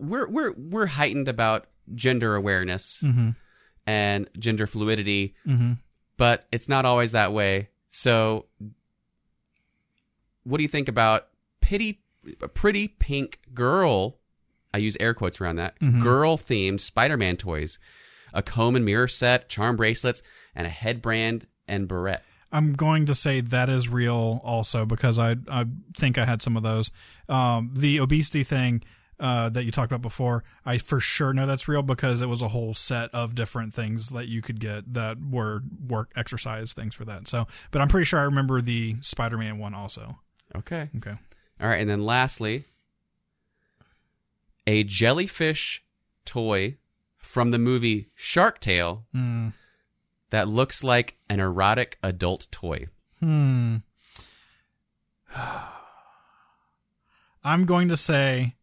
[0.00, 3.30] we're we're we're heightened about gender awareness mm-hmm.
[3.86, 5.72] and gender fluidity, mm-hmm.
[6.16, 7.68] but it's not always that way.
[7.90, 8.46] So,
[10.44, 11.28] what do you think about
[11.60, 12.00] pity,
[12.40, 14.18] a pretty pink girl?
[14.72, 16.02] I use air quotes around that mm-hmm.
[16.02, 17.78] girl themed Spider-Man toys,
[18.32, 20.22] a comb and mirror set, charm bracelets,
[20.54, 22.24] and a headband and barrette.
[22.52, 25.66] I'm going to say that is real also because I I
[25.98, 26.90] think I had some of those.
[27.28, 28.82] Um, the obesity thing
[29.20, 32.40] uh, that you talked about before, I for sure know that's real because it was
[32.42, 36.94] a whole set of different things that you could get that were work exercise things
[36.94, 37.28] for that.
[37.28, 40.18] So, but I'm pretty sure I remember the Spider-Man one also.
[40.56, 40.88] Okay.
[40.96, 41.14] Okay.
[41.60, 42.64] All right, and then lastly,
[44.66, 45.84] a jellyfish
[46.24, 46.76] toy
[47.18, 49.48] from the movie Shark Tale Hmm.
[50.30, 52.86] that looks like an erotic adult toy.
[53.20, 53.76] Hmm.
[57.44, 58.54] I'm going to say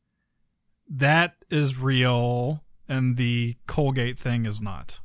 [0.89, 4.99] that is real and the Colgate thing is not.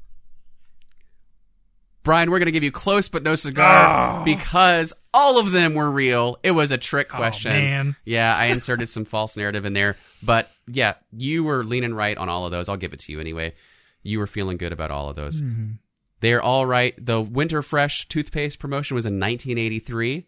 [2.04, 5.90] Brian, we're going to give you close but no cigar because all of them were
[5.90, 6.36] real.
[6.42, 7.52] It was a trick question.
[7.52, 7.96] man.
[8.04, 12.28] Yeah, I inserted some false narrative in there, but yeah, you were leaning right on
[12.28, 12.68] all of those.
[12.68, 13.54] I'll give it to you anyway.
[14.02, 15.40] You were feeling good about all of those.
[16.20, 16.94] They're all right.
[17.04, 20.26] The Winter Fresh toothpaste promotion was in 1983,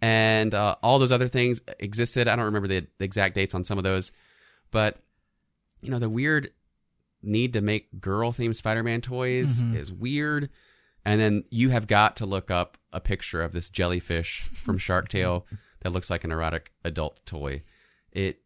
[0.00, 2.26] and uh, all those other things existed.
[2.28, 4.12] I don't remember the exact dates on some of those,
[4.76, 4.98] but
[5.80, 6.50] you know the weird
[7.22, 10.50] need to make girl themed Spider-Man toys is weird.
[11.06, 15.08] And then you have got to look up a picture of this jellyfish from Shark
[15.16, 15.46] Tale
[15.80, 17.62] that looks like an erotic adult toy.
[18.12, 18.42] It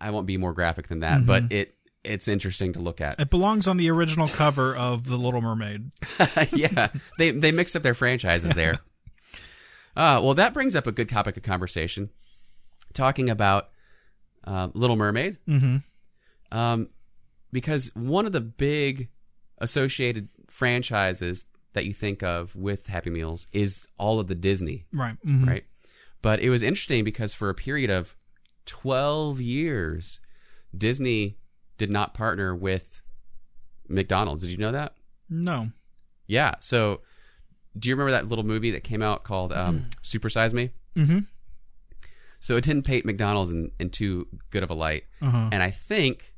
[0.00, 3.18] I won't be more graphic than that, but it it's interesting to look at.
[3.18, 5.90] It belongs on the original cover of The Little Mermaid.
[6.52, 8.78] yeah, they they mixed up their franchises there.
[9.96, 12.10] Uh, well, that brings up a good topic of conversation,
[12.94, 13.68] talking about
[14.46, 15.38] uh, Little Mermaid.
[15.48, 15.76] Mm-hmm.
[16.56, 16.88] Um,
[17.52, 19.08] because one of the big
[19.58, 25.16] associated franchises that you think of with Happy Meals is all of the Disney, Right.
[25.24, 25.46] Mhm.
[25.46, 25.64] right?
[26.22, 28.16] But it was interesting because for a period of
[28.66, 30.20] 12 years,
[30.76, 31.38] Disney
[31.78, 33.02] did not partner with
[33.88, 34.42] McDonald's.
[34.42, 34.94] Did you know that?
[35.28, 35.70] No.
[36.26, 36.54] Yeah.
[36.60, 37.00] So,
[37.78, 40.70] do you remember that little movie that came out called um, Super Size Me?
[40.96, 41.18] Mm-hmm.
[42.44, 45.04] So it didn't paint McDonald's in, in too good of a light.
[45.22, 45.48] Uh-huh.
[45.50, 46.34] And I think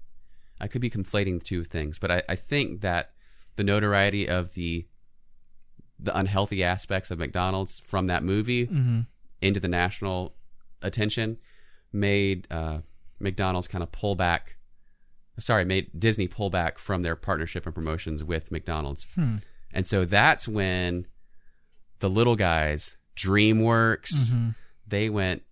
[0.60, 3.10] I could be conflating the two things, but I, I think that
[3.56, 4.86] the notoriety of the
[5.98, 9.00] the unhealthy aspects of McDonald's from that movie Mm-hmm.
[9.40, 10.34] into the national
[10.82, 11.38] attention
[11.92, 12.78] made uh,
[13.18, 14.54] McDonald's kind of pull back.
[15.40, 19.36] Sorry, made Disney pull back from their partnership and promotions with McDonald's, Hmm.
[19.72, 21.06] and so that's when
[21.98, 24.48] the little guys, DreamWorks, Mm-hmm.
[24.86, 25.42] they went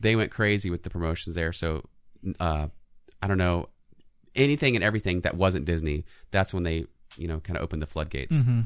[0.00, 1.52] they went crazy with the promotions there.
[1.52, 1.84] So
[2.38, 2.68] uh,
[3.22, 3.68] I don't know
[4.34, 6.04] anything and everything that wasn't Disney.
[6.30, 8.34] That's when they you know kind of opened the floodgates.
[8.34, 8.60] Mm-hmm.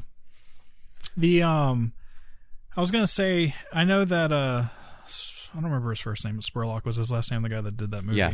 [1.17, 1.93] The um,
[2.75, 6.35] I was gonna say I know that uh, I don't remember his first name.
[6.35, 7.41] but Spurlock was his last name.
[7.41, 8.17] The guy that did that movie.
[8.17, 8.31] Yeah.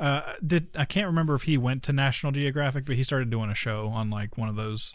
[0.00, 3.50] Uh, did I can't remember if he went to National Geographic, but he started doing
[3.50, 4.94] a show on like one of those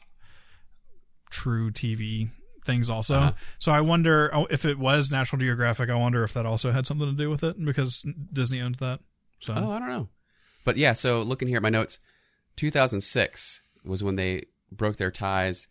[1.30, 2.30] true TV
[2.66, 3.16] things also.
[3.16, 3.32] Uh-huh.
[3.60, 5.90] So I wonder oh, if it was National Geographic.
[5.90, 9.00] I wonder if that also had something to do with it because Disney owns that.
[9.40, 10.10] So Oh, I don't know.
[10.66, 12.00] But yeah, so looking here at my notes,
[12.68, 15.68] 2006 was when they broke their ties,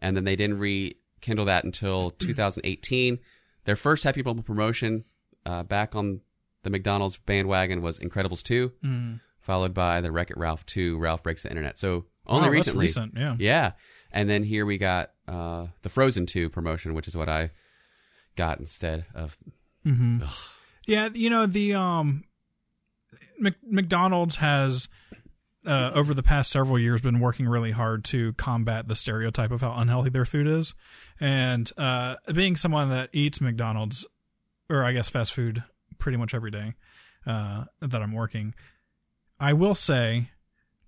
[0.00, 3.18] and then they didn't rekindle that until 2018.
[3.64, 5.04] Their first Happy Bubble promotion
[5.46, 6.20] uh, back on
[6.62, 9.20] the McDonald's bandwagon was Incredibles 2, Mm.
[9.40, 11.78] followed by the Wreck It Ralph 2, Ralph Breaks the Internet.
[11.78, 12.84] So Wow, only that's recently.
[12.86, 13.36] recent, yeah.
[13.38, 13.72] Yeah.
[14.14, 17.50] And then here we got uh, the Frozen 2 promotion, which is what I
[18.36, 19.36] got instead of.
[20.86, 22.24] Yeah, you know the um,
[23.38, 24.88] Mc- McDonald's has
[25.66, 29.62] uh, over the past several years been working really hard to combat the stereotype of
[29.62, 30.74] how unhealthy their food is,
[31.20, 34.06] and uh, being someone that eats McDonald's
[34.70, 35.62] or I guess fast food
[35.98, 36.74] pretty much every day
[37.26, 38.54] uh, that I'm working,
[39.40, 40.30] I will say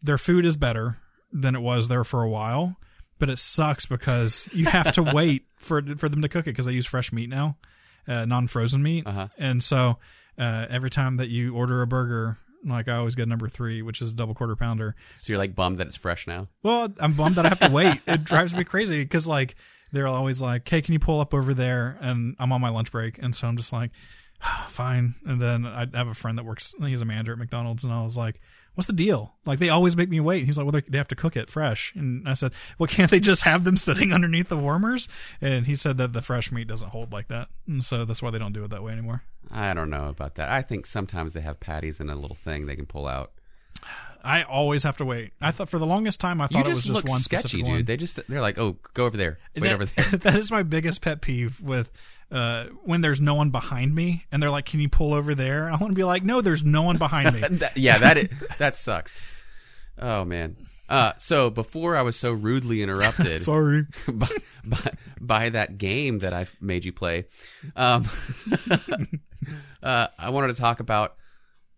[0.03, 0.99] their food is better
[1.33, 2.77] than it was there for a while,
[3.19, 6.67] but it sucks because you have to wait for for them to cook it because
[6.67, 7.57] they use fresh meat now,
[8.09, 9.29] uh, non-frozen meat, Uh-huh.
[9.39, 9.99] and so
[10.39, 14.03] uh, every time that you order a burger, like I always get number three, which
[14.03, 14.95] is a double quarter pounder.
[15.17, 16.49] So you're like bummed that it's fresh now?
[16.63, 18.01] Well, I'm bummed that I have to wait.
[18.07, 19.55] It drives me crazy because like
[19.93, 22.91] they're always like, "Hey, can you pull up over there?" And I'm on my lunch
[22.93, 23.93] break, and so I'm just like,
[24.69, 27.93] "Fine." And then I have a friend that works; he's a manager at McDonald's, and
[27.93, 28.41] I was like,
[28.77, 30.47] "What's the deal?" Like they always make me wait.
[30.47, 33.11] He's like, "Well, they they have to cook it fresh," and I said, "Well, can't
[33.11, 35.09] they just have them sitting underneath the warmers?"
[35.41, 38.31] And he said that the fresh meat doesn't hold like that, and so that's why
[38.31, 39.23] they don't do it that way anymore.
[39.51, 40.51] I don't know about that.
[40.51, 43.33] I think sometimes they have patties in a little thing they can pull out.
[44.27, 45.33] I always have to wait.
[45.41, 47.75] I thought for the longest time I thought it was just one sketchy, specific dude.
[47.75, 47.85] one.
[47.85, 50.05] They just they're like, oh, go over there, wait that, over there.
[50.19, 51.91] that is my biggest pet peeve with
[52.33, 55.69] uh, when there's no one behind me and they're like, "Can you pull over there?"
[55.71, 58.29] I want to be like, "No, there's no one behind me." That- yeah, that i-
[58.59, 59.17] that sucks.
[59.99, 60.57] Oh man.
[60.89, 63.87] Uh, so before I was so rudely interrupted Sorry.
[64.09, 64.29] by,
[64.65, 67.25] by, by that game that I made you play,
[67.75, 68.09] um,
[69.83, 71.17] uh, I wanted to talk about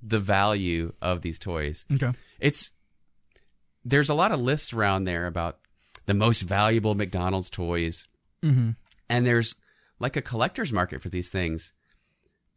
[0.02, 1.84] the value of these toys.
[1.92, 2.12] Okay.
[2.40, 2.70] It's
[3.84, 5.58] there's a lot of lists around there about
[6.06, 8.06] the most valuable McDonald's toys,
[8.42, 8.76] Mhm.
[9.08, 9.54] and there's
[9.98, 11.72] like a collector's market for these things.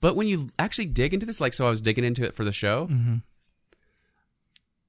[0.02, 2.44] But when you actually dig into this, like so, I was digging into it for
[2.44, 2.88] the show.
[2.88, 3.24] Mhm.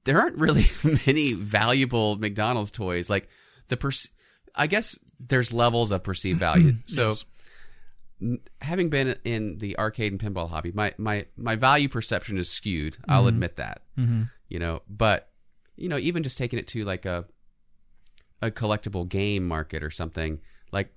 [0.05, 0.67] There aren't really
[1.07, 3.09] many valuable McDonald's toys.
[3.09, 3.29] Like
[3.69, 4.09] the perce-
[4.55, 6.77] I guess there's levels of perceived value.
[6.87, 7.25] So Yes.
[8.61, 12.97] Having been in the arcade and pinball hobby, my my my value perception is skewed.
[13.09, 13.83] I'll admit that.
[13.99, 14.31] Mhm.
[14.49, 15.31] You know, but
[15.77, 17.25] you know, even just taking it to like a
[18.41, 20.41] a collectible game market or something,
[20.73, 20.95] like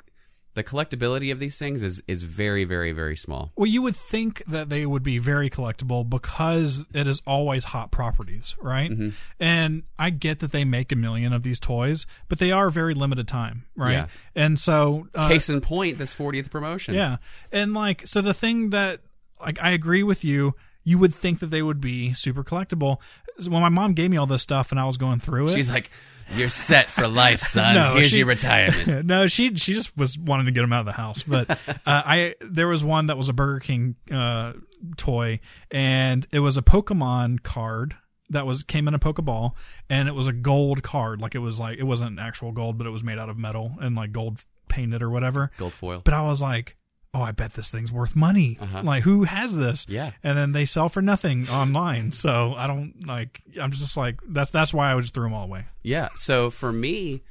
[0.55, 3.51] the collectability of these things is is very very very small.
[3.55, 7.91] Well, you would think that they would be very collectible because it is always hot
[7.91, 8.89] properties, right?
[8.89, 9.09] Mm-hmm.
[9.39, 12.93] And I get that they make a million of these toys, but they are very
[12.93, 13.91] limited time, right?
[13.91, 14.07] Yeah.
[14.33, 16.95] And so, uh, Case in point, this 40th promotion.
[16.95, 17.17] yeah,
[17.51, 19.01] and like, so the thing that,
[19.39, 20.53] like, I agree with you.
[20.87, 22.99] You would think that they would be super collectible.
[23.39, 25.69] When my mom gave me all this stuff and I was going through it, She's
[25.69, 25.89] like,
[26.33, 27.75] "You're set for life, son.
[27.75, 30.79] No, Here's she- your retirement." no, she she just was wanting to get him out
[30.79, 31.23] of the house.
[31.23, 34.53] But uh, I there was one that was a Burger King uh,
[34.97, 35.39] toy,
[35.71, 37.95] and it was a Pokemon card
[38.29, 39.51] that was came in a Pokeball,
[39.89, 41.21] and it was a gold card.
[41.21, 43.73] Like it was like it wasn't actual gold, but it was made out of metal
[43.79, 45.51] and like gold painted or whatever.
[45.57, 46.01] Gold foil.
[46.03, 46.75] But I was like.
[47.15, 48.59] Oh, I bet this thing's worth money.
[48.83, 49.85] Like, who has this?
[49.87, 50.11] Yeah.
[50.21, 52.11] and then they sell for nothing online.
[52.11, 53.41] So I don't like.
[53.59, 55.63] I'm just like that's that's why I would just threw them all away.
[55.81, 56.09] Yeah.
[56.15, 57.21] So for me,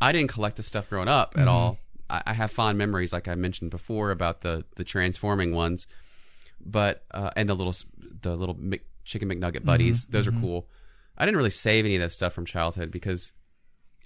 [0.00, 1.40] I didn't collect the stuff growing up Mm-hmm.
[1.42, 1.78] at all.
[2.08, 5.86] I, I have fond memories, like I mentioned before, about the the transforming ones,
[6.64, 7.74] but uh, and the little
[8.22, 10.04] the little Mc, chicken McNugget buddies.
[10.04, 10.12] Mm-hmm.
[10.12, 10.68] Those are cool.
[11.18, 13.32] I didn't really save any of that stuff from childhood because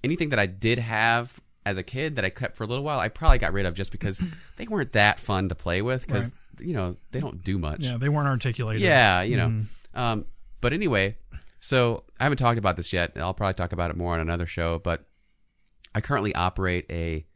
[0.02, 2.98] anything that I did have as a kid that I kept for a little while,
[2.98, 4.18] I probably got rid of just because
[4.56, 7.80] they weren't that fun to play with because you know they don't do much.
[7.82, 8.82] Yeah, they weren't articulated.
[8.82, 9.48] Yeah, you know.
[9.48, 9.98] Mm-hmm.
[9.98, 10.24] Um,
[10.60, 11.16] but anyway,
[11.60, 13.12] so I haven't talked about this yet.
[13.16, 14.78] I'll probably talk about it more on another show.
[14.78, 15.04] But
[15.94, 17.26] I currently operate a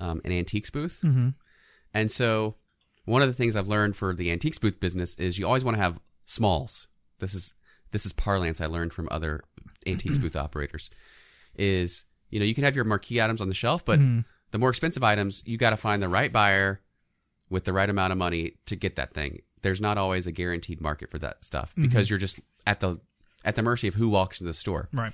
[0.00, 1.28] um, an antiques booth, Mm-hmm.
[1.94, 2.56] and so
[3.04, 5.76] one of the things I've learned for the antiques booth business is you always want
[5.76, 6.88] to have smalls.
[7.20, 7.54] This is
[7.92, 9.44] this is parlance I learned from other
[9.86, 10.90] antiques booth operators.
[11.54, 13.98] Is you know you can have your marquee items on the shelf, but
[14.50, 16.80] the more expensive items you got to find the right buyer
[17.50, 19.40] with the right amount of money to get that thing.
[19.62, 23.00] There's not always a guaranteed market for that stuff because you're just at the
[23.44, 24.88] at the mercy of who walks into the store.
[24.92, 25.12] Right.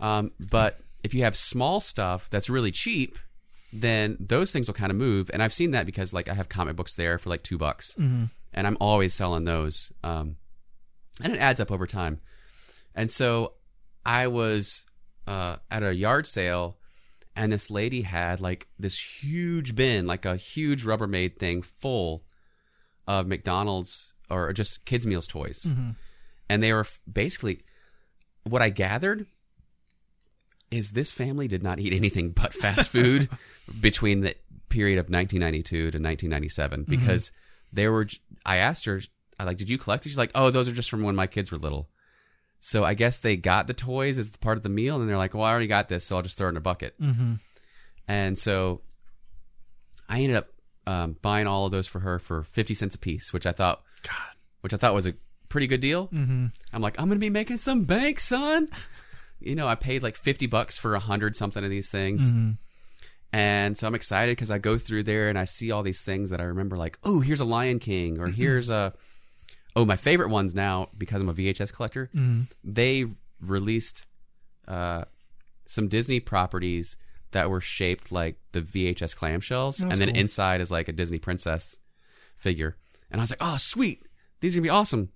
[0.00, 3.18] Um, but if you have small stuff that's really cheap,
[3.72, 5.30] then those things will kind of move.
[5.32, 7.94] And I've seen that because like I have comic books there for like two bucks,
[8.52, 9.92] and I'm always selling those.
[10.04, 10.36] Um,
[11.22, 12.20] and it adds up over time.
[12.94, 13.54] And so
[14.04, 14.84] I was
[15.32, 16.76] uh, at a yard sale,
[17.34, 22.24] and this lady had like this huge bin, like a huge Rubbermaid thing full
[23.08, 25.66] of McDonald's or just kids' meals toys,
[26.50, 27.62] and they were basically
[28.44, 29.26] what I gathered
[30.70, 33.30] is this family did not eat anything but fast food
[33.80, 34.34] between the
[34.68, 37.30] period of 1992 to 1997 because
[37.72, 38.06] there were
[38.44, 39.00] I asked her
[39.38, 40.10] I like did you collect it?
[40.10, 41.88] She's like oh those are just from when my kids were little
[42.64, 45.34] so I guess they got the toys as part of the meal and they're like
[45.34, 47.34] well I already got this so I'll just throw it in a bucket Mm-hmm.
[48.08, 48.80] and so
[50.08, 50.48] I ended up
[50.86, 53.82] um, buying all of those for her for 50 cents a piece which I thought
[54.02, 54.36] God.
[54.62, 55.14] which I thought was a
[55.48, 56.46] pretty good deal Mm-hmm.
[56.72, 58.68] I'm like, I'm gonna be making some bank, son.
[59.40, 62.50] You know, I paid like fifty bucks for a hundred something of these things, Mm-hmm.
[63.32, 66.30] and so I'm excited because I go through there and I see all these things
[66.30, 68.94] that I remember, like, oh, here's a Lion King, or here's a,
[69.76, 72.10] oh, my favorite ones now because I'm a VHS collector.
[72.64, 73.06] They
[73.40, 74.06] released
[74.68, 75.04] uh,
[75.66, 76.96] some Disney properties
[77.32, 80.18] that were shaped like the VHS clamshells, and then cool.
[80.18, 81.78] inside is like a Disney princess
[82.36, 82.76] figure,
[83.10, 84.06] and I was like, oh, sweet,
[84.40, 85.10] these are gonna be awesome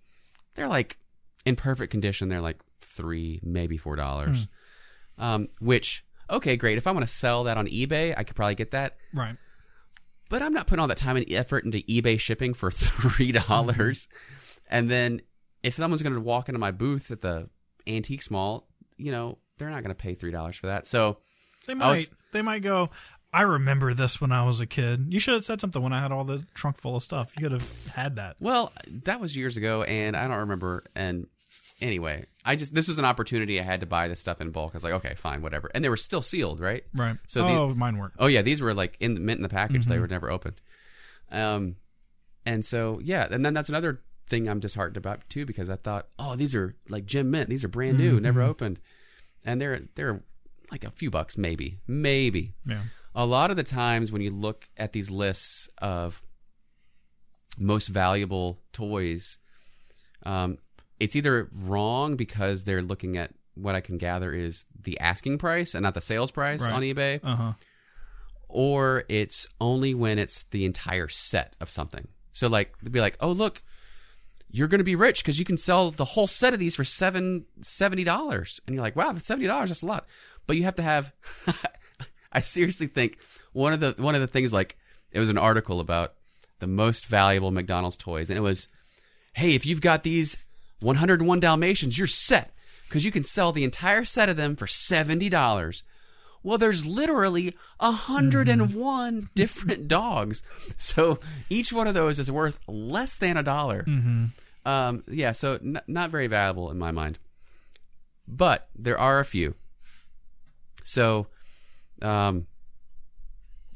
[0.57, 0.99] they're like
[1.45, 2.29] in perfect condition.
[2.29, 4.49] They're like three, maybe four dollars.
[5.19, 6.79] Um, which okay, great.
[6.79, 8.97] If I want to sell that on eBay, I could probably get that.
[9.15, 9.37] Right.
[10.29, 14.09] But I'm not putting all that time and effort into eBay shipping for three dollars.
[14.69, 15.23] And then
[15.63, 17.49] if someone's going to walk into my booth at the
[17.87, 20.87] antique mall, you know, they're not going to pay three dollars for that.
[20.87, 21.19] So
[21.67, 21.91] They might.
[21.91, 22.91] was- they might go.
[23.33, 25.07] I remember this when I was a kid.
[25.11, 27.33] You should have said something when I had all the trunk full of stuff.
[27.37, 28.37] You could have had that.
[28.41, 28.73] Well,
[29.05, 30.85] that was years ago, and I don't remember.
[30.95, 31.27] And
[31.81, 34.73] anyway, I just this was an opportunity I had to buy this stuff in bulk.
[34.75, 35.71] I was like, okay, fine, whatever.
[35.75, 36.85] And they were still sealed, right?
[36.95, 37.17] Right.
[37.27, 38.15] So the- oh, mine weren't.
[38.19, 39.83] Oh yeah, these were like in the mint in the package.
[39.83, 39.91] Mm-hmm.
[39.93, 40.61] They were never opened.
[41.31, 41.77] Um,
[42.45, 46.09] and so yeah, and then that's another thing I'm disheartened about too because I thought,
[46.19, 47.49] oh, these are like gem mint.
[47.49, 48.51] These are brand new, never Mm-hmm.
[48.51, 48.81] opened,
[49.45, 50.23] and they're they're
[50.71, 52.55] like a few bucks, maybe, maybe.
[52.67, 52.83] Yeah.
[53.15, 56.21] A lot of the times when you look at these lists of
[57.59, 59.39] most valuable toys,
[60.25, 60.59] um,
[61.01, 65.75] it's either wrong because they're looking at what I can gather is the asking price
[65.75, 66.73] and not the sales price Right.
[66.73, 67.53] on eBay Uh huh.
[68.49, 72.07] or it's only when it's the entire set of something.
[72.33, 73.63] So like they'd be like, "Oh, look,
[74.51, 76.85] you're going to be rich because you can sell the whole set of these for
[76.85, 79.71] seven seventy dollars," and you're like, "Wow, that's seventy dollars.
[79.71, 80.07] That's a lot."
[80.47, 81.13] But you have to have.
[82.33, 83.19] I seriously think
[83.53, 84.77] one of the one of the things like
[85.13, 86.15] it was an article about
[86.59, 88.69] the most valuable McDonald's toys, and it was,
[89.35, 90.37] "Hey, if you've got these
[90.81, 92.53] 101 Dalmatians, you're set
[92.89, 95.83] because you can sell the entire set of them for seventy dollars."
[96.47, 100.45] Well, there's literally a hundred and one different dogs,
[100.77, 101.19] so
[101.51, 103.85] each one of those is worth less than a dollar.
[104.65, 107.19] Um, yeah, so n- not very valuable in my mind,
[108.29, 109.57] but there are a few.
[110.85, 111.27] So,
[112.01, 112.47] um,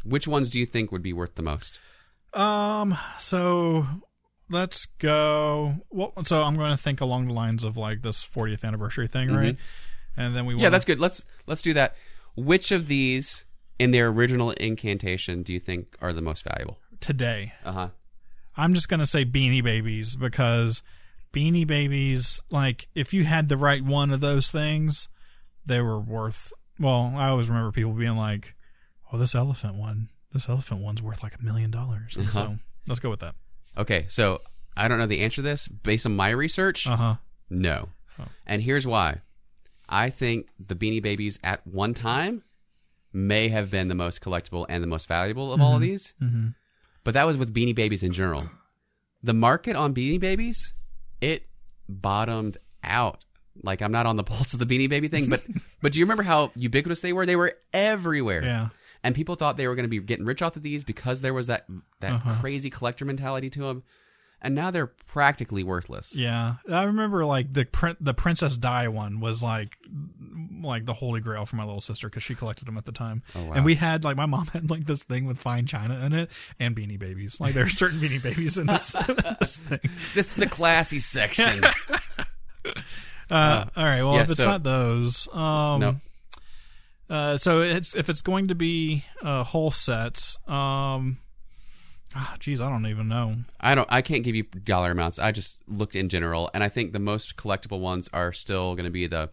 [0.05, 1.81] which ones do you think would be worth the most?
[2.35, 2.97] Um.
[3.19, 3.85] So
[4.49, 5.75] let's go.
[5.91, 9.29] Well, so I'm going to think along the lines of like this 40th anniversary thing,
[9.29, 9.57] right?
[10.17, 10.63] And then we Mm-hmm.
[10.63, 11.01] Yeah, that's good.
[11.01, 11.97] Let's let's do that.
[12.45, 13.45] Which of these
[13.79, 16.79] in their original incantation do you think are the most valuable?
[17.01, 17.53] today.
[17.65, 17.89] Uh huh.
[18.57, 20.83] I'm just going to say Beanie Babies because
[21.33, 25.09] Beanie Babies, like, if you had the right one of those things,
[25.65, 26.53] they were worth.
[26.79, 28.55] Well, I always remember people being like,
[29.13, 33.01] "Oh, this elephant one, this elephant one's worth like a million dollars." And So let's
[33.01, 33.35] go with that.
[33.79, 34.43] Okay, so
[34.77, 35.69] I don't know the answer to this.
[35.69, 37.15] Based on my research, Uh huh.
[37.49, 37.89] no.
[38.47, 39.21] And here's why.
[39.91, 42.45] I think the Beanie Babies at one time
[43.13, 46.15] may have been the most collectible and the most valuable of all of these.
[46.23, 46.49] Mm-hmm.
[47.03, 48.49] But that was with Beanie Babies in general.
[49.23, 50.73] The market on Beanie Babies,
[51.21, 51.47] it
[51.89, 53.25] bottomed out.
[53.63, 55.43] Like I'm not on the pulse of the Beanie Baby thing, but
[55.83, 57.27] but do you remember how ubiquitous they were?
[57.27, 58.45] They were everywhere.
[58.45, 58.69] Yeah.
[59.03, 61.35] And people thought they were going to be getting rich off of these because there
[61.35, 61.67] was that
[62.01, 63.83] that crazy collector mentality to them.
[64.43, 66.17] And now they're practically worthless.
[66.17, 69.77] Yeah, I remember like the print, the Princess Di one was like
[70.63, 73.23] like the holy grail for my little sister because she collected them at the time.
[73.35, 73.53] Oh, wow.
[73.53, 76.31] And we had like my mom had like this thing with fine china in it
[76.59, 77.39] and Beanie Babies.
[77.41, 78.97] Like there are certain Beanie Babies in this,
[79.41, 79.81] this thing.
[80.15, 81.63] This is the classy section.
[83.31, 85.97] Uh, all right, well yeah, if it's so- not those, um, no.
[87.09, 91.19] Uh, so it's if it's going to be uh, whole sets, um,
[92.15, 93.37] ah, geez, I don't even know.
[93.61, 93.89] I don't.
[93.91, 95.19] I can't give you dollar amounts.
[95.19, 98.85] I just looked in general, and I think the most collectible ones are still going
[98.85, 99.31] to be the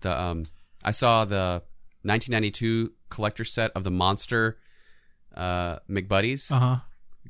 [0.00, 0.18] the.
[0.18, 0.46] Um,
[0.84, 1.62] I saw the
[2.02, 4.58] 1992 collector set of the monster
[5.34, 6.76] uh, McBuddies Uh huh.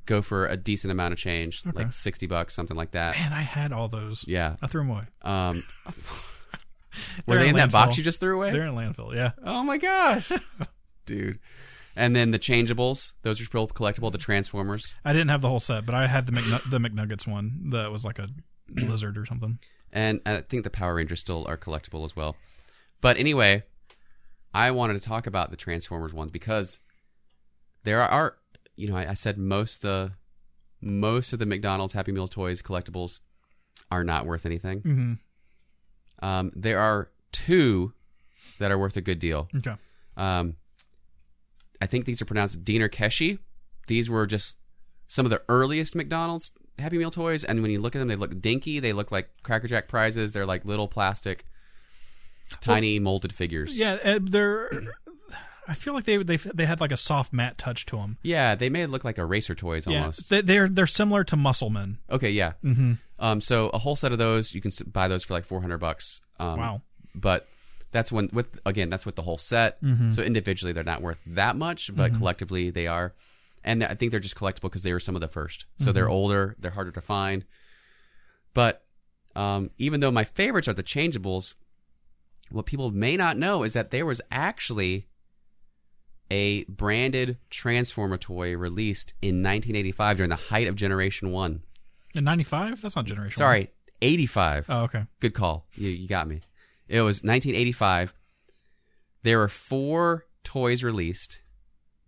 [0.07, 3.15] go for a decent amount of change, like 60 bucks, something like that.
[3.15, 4.25] Man, I had all those.
[4.27, 4.57] Yeah.
[4.61, 5.05] I threw them away.
[5.23, 5.63] Um,
[7.27, 8.51] were They're they in in that box you just threw away?
[8.51, 9.15] They're in landfill.
[9.15, 9.33] Yeah.
[9.45, 10.33] Oh my gosh,
[11.07, 11.39] dude!
[11.97, 14.11] And then the changeables; those are still collectible.
[14.11, 17.27] The Transformers, I didn't have the whole set, but I had the McNu- the McNuggets
[17.27, 18.29] one that was like a
[18.75, 19.59] lizard or something.
[19.93, 22.35] and I think the Power Rangers still are collectible as well.
[23.01, 23.63] But anyway,
[24.53, 26.81] I wanted to talk about the Transformers ones because
[27.85, 28.37] there are,
[28.77, 30.13] you know, I, I said most the
[30.81, 33.21] most of the McDonald's Happy Meals toys collectibles
[33.91, 34.81] are not worth anything.
[34.83, 35.13] Mm-hmm.
[36.27, 37.93] Um, there are two
[38.59, 39.49] that are worth a good deal.
[39.57, 39.75] Okay.
[40.17, 40.57] Um,
[41.81, 43.39] I think these are pronounced Diener Keshi.
[43.87, 44.57] These were just
[45.09, 48.17] some of the earliest McDonald's Happy Meal toys, and when you look at them, they
[48.17, 48.81] look dinky.
[48.81, 50.33] They look like Cracker Jack prizes.
[50.33, 51.45] They're like little plastic,
[52.61, 53.79] tiny molded figures.
[53.79, 54.71] Yeah, they're.
[55.67, 58.19] I feel like they they they had like a soft matte touch to them.
[58.23, 60.29] Yeah, they may look like eraser toys Yeah, almost.
[60.31, 61.99] they, they're they're similar to Musclemen.
[62.11, 62.53] Okay, yeah.
[62.63, 62.95] Mm-hmm.
[63.19, 65.79] Um, so a whole set of those, you can buy those for like four hundred
[65.79, 66.21] bucks.
[66.39, 66.83] Um, Wow.
[67.15, 67.47] But
[67.95, 69.83] that's when with again, that's with the whole set.
[69.83, 70.11] Mm-hmm.
[70.11, 73.15] So individually, they're not worth that much, but collectively, they are.
[73.63, 75.65] And I think they're just collectible because they were some of the first.
[75.79, 76.13] So they're Mm-hmm.
[76.13, 77.47] older, they're harder to find.
[78.53, 78.85] But
[79.35, 81.55] um, even though my favorites are the changeables,
[82.51, 85.09] what people may not know is that there was actually
[86.31, 91.63] a branded Transformer toy released in 1985 during the height of Generation One.
[92.15, 93.37] In '95, that's not generation.
[93.39, 93.71] Sorry,
[94.03, 94.67] 85.
[94.69, 95.05] Oh, okay.
[95.21, 95.67] Good call.
[95.75, 96.43] You, you got me.
[96.89, 98.13] It was 1985.
[99.23, 101.41] There were four toys released,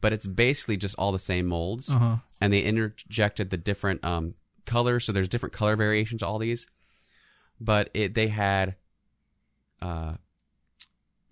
[0.00, 1.88] but it's basically just all the same molds.
[1.90, 2.16] Uh huh.
[2.40, 4.34] And they interjected the different um,
[4.66, 5.04] colors.
[5.06, 6.66] So there's different color variations to all these.
[7.58, 8.76] but it they had
[9.80, 10.16] uh,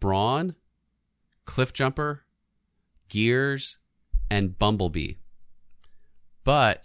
[0.00, 0.54] Brawn,
[1.44, 2.24] Cliff Jumper,
[3.10, 3.76] Gears,
[4.30, 5.14] and Bumblebee.
[6.44, 6.84] But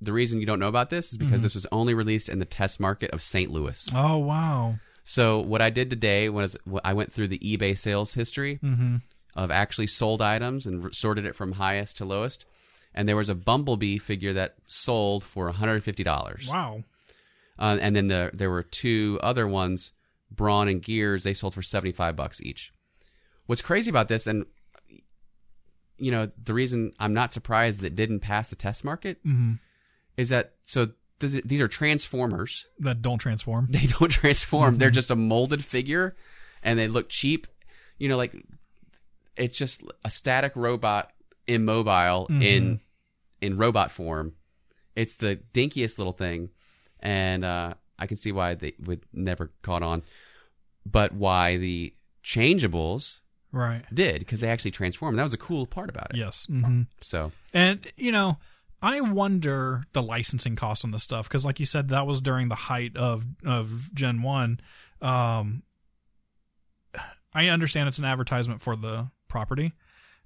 [0.00, 2.44] the reason you don't know about this is because this was only released in the
[2.44, 3.50] test market of St.
[3.50, 3.88] Louis.
[3.94, 4.78] Oh wow.
[5.08, 6.54] So what I did today was
[6.84, 8.58] I went through the eBay sales history
[9.34, 12.44] of actually sold items and sorted it from highest to lowest.
[12.94, 16.46] And there was a Bumblebee figure that sold for $150.
[16.46, 16.84] Wow.
[17.58, 19.92] Uh, and then the, there were two other ones,
[20.30, 21.22] Brawn and Gears.
[21.22, 22.70] They sold for seventy five bucks each.
[23.46, 24.44] What's crazy about this, and
[25.96, 29.18] you know, the reason I'm not surprised that didn't pass the test market
[30.18, 30.88] is that so
[31.20, 32.66] these are transformers.
[32.78, 33.66] That don't transform.
[33.70, 34.78] They don't transform.
[34.78, 36.16] They're just a molded figure,
[36.62, 37.46] and they look cheap.
[37.98, 38.34] You know, like
[39.36, 41.12] it's just a static robot
[41.46, 42.80] immobile in
[43.40, 44.34] in robot form.
[44.96, 46.50] It's the dinkiest little thing,
[47.00, 50.02] and uh, I can see why they would never caught on,
[50.86, 51.94] but why the
[52.24, 53.82] changeables Right.
[53.94, 55.18] did because they actually transformed.
[55.18, 56.16] That was a cool part about it.
[56.16, 56.46] Yes.
[56.50, 56.82] Mm-hmm.
[57.00, 58.36] So And you know,
[58.80, 62.48] I wonder the licensing cost on this stuff because, like you said, that was during
[62.48, 64.60] the height of of Gen One.
[65.02, 65.62] Um,
[67.32, 69.72] I understand it's an advertisement for the property,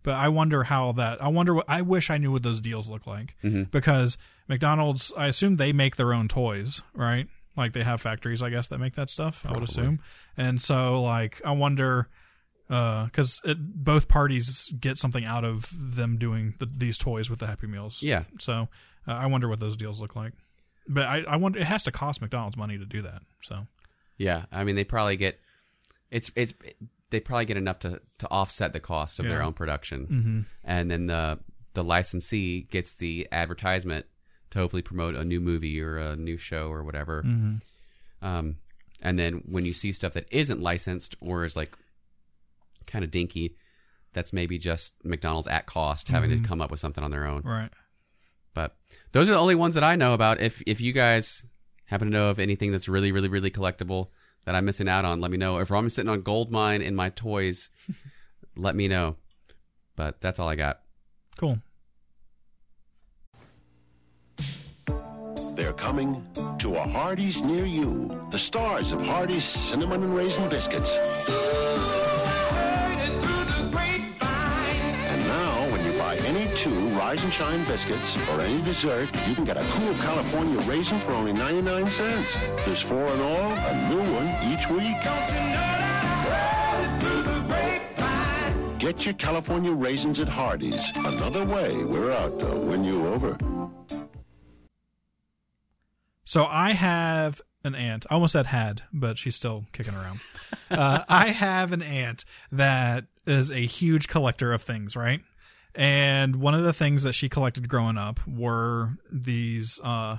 [0.03, 1.23] but I wonder how that.
[1.23, 1.65] I wonder what.
[1.69, 3.37] I wish I knew what those deals look like
[3.71, 5.13] because McDonald's.
[5.17, 7.27] I assume they make their own toys, right?
[7.57, 9.45] Like they have factories, I guess, that make that stuff.
[9.47, 10.01] I would assume,
[10.37, 12.09] and so like I wonder
[12.73, 17.47] because it both parties get something out of them doing the, these toys with the
[17.47, 18.03] Happy Meals.
[18.03, 18.69] yeah, So
[19.07, 20.33] uh, I wonder what those deals look like.
[20.89, 23.23] But I, I wonder it has to cost McDonald's money to do that.
[23.43, 23.67] So
[24.17, 24.47] yeah.
[24.51, 25.39] I mean, they probably get
[26.11, 26.55] it's it's
[27.11, 31.07] they probably get enough to to offset the cost of their own production, and then
[31.07, 31.39] the
[31.75, 34.07] the licensee gets the advertisement
[34.51, 37.23] to hopefully promote a new movie or a new show or whatever.
[38.23, 38.57] Um,
[39.01, 41.77] and then when you see stuff that isn't licensed or is like
[42.87, 43.57] kind of dinky,
[44.13, 46.45] that's maybe just McDonald's at cost having to mm-hmm.
[46.45, 47.43] come up with something on their own.
[47.43, 47.71] right.
[48.55, 48.77] But
[49.13, 50.41] those are the only ones that I know about.
[50.41, 51.45] If if you guys
[51.87, 54.09] happen to know of anything that's really, really, really collectible
[54.45, 55.59] that I'm missing out on, let me know.
[55.59, 57.71] If I'm sitting on gold mine in my toys,
[58.57, 59.17] let me know.
[59.97, 60.81] But that's all I got.
[61.37, 61.59] Cool.
[65.55, 66.27] They're coming
[66.59, 68.27] to a Hardee's near you.
[68.31, 72.12] The stars of Hardee's Cinnamon and Raisin Biscuits.
[77.13, 81.13] Rise and Shine biscuits or any dessert, you can get a cool California raisin for
[81.13, 82.37] only 99 cents.
[82.65, 84.97] There's four in all, a new one each week.
[88.79, 90.91] Get your California raisins at Hardee's.
[90.97, 93.37] Another way we're out to win you over.
[96.25, 98.07] So I have an aunt.
[98.09, 100.21] I almost said had, but she's still kicking around.
[100.71, 105.21] uh, I have an aunt that is a huge collector of things, right?
[105.75, 110.19] And one of the things that she collected growing up were these uh,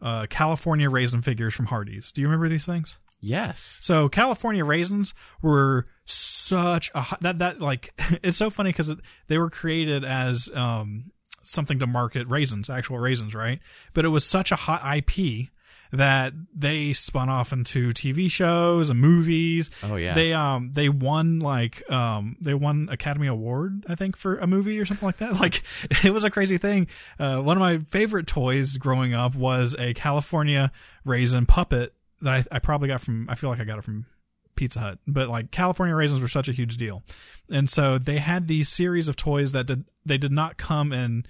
[0.00, 2.12] uh, California raisin figures from Hardee's.
[2.12, 2.98] Do you remember these things?
[3.20, 3.78] Yes.
[3.80, 7.92] So California raisins were such a hot, that that like
[8.22, 8.90] it's so funny because
[9.28, 11.12] they were created as um
[11.44, 13.60] something to market raisins, actual raisins, right?
[13.94, 15.48] But it was such a hot IP
[15.92, 19.70] that they spun off into TV shows and movies.
[19.82, 20.14] Oh, yeah.
[20.14, 24.78] They um they won like um they won Academy Award I think for a movie
[24.80, 25.32] or something like that.
[25.42, 25.62] Like
[26.04, 26.86] it was a crazy thing.
[27.18, 30.70] Uh, one of my favorite toys growing up was a California
[31.04, 34.06] raisin puppet that I, I probably got from I feel like I got it from
[34.54, 34.98] Pizza Hut.
[35.06, 37.02] But like California raisins were such a huge deal.
[37.50, 41.26] And so they had these series of toys that did they did not come in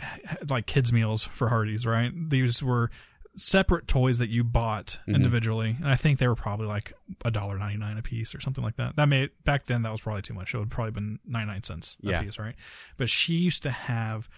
[0.48, 2.10] like kids meals for Hardee's, right?
[2.30, 2.90] These were
[3.40, 5.76] separate toys that you bought individually.
[5.78, 6.92] And I think they were probably like
[7.24, 8.96] a dollar ninety nine a piece or something like that.
[8.96, 10.54] That made back then that was probably too much.
[10.54, 12.22] It would probably been ninety nine cents a Yeah.
[12.22, 12.54] piece, right?
[12.96, 14.28] But she used to have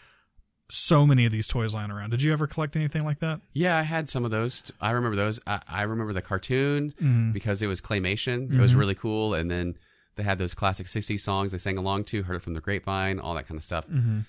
[0.72, 2.10] so many of these toys lying around.
[2.10, 3.40] Did you ever collect anything like that?
[3.52, 4.62] Yeah, I had some of those.
[4.80, 5.40] I remember those.
[5.46, 7.32] I, I remember the cartoon Mm-hmm.
[7.32, 8.52] because it was claymation.
[8.54, 9.34] It was really cool.
[9.34, 9.76] And then
[10.16, 13.18] they had those classic 60s songs they sang along to, heard it from the grapevine,
[13.18, 13.86] all that kind of stuff.
[13.88, 14.20] Mm-hmm.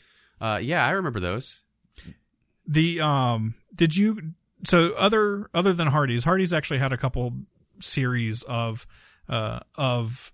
[0.43, 1.61] Uh, yeah, I remember those.
[2.67, 4.33] The um did you
[4.63, 7.33] so other other than Hardee's, Hardee's actually had a couple
[7.79, 8.85] series of
[9.29, 10.31] uh of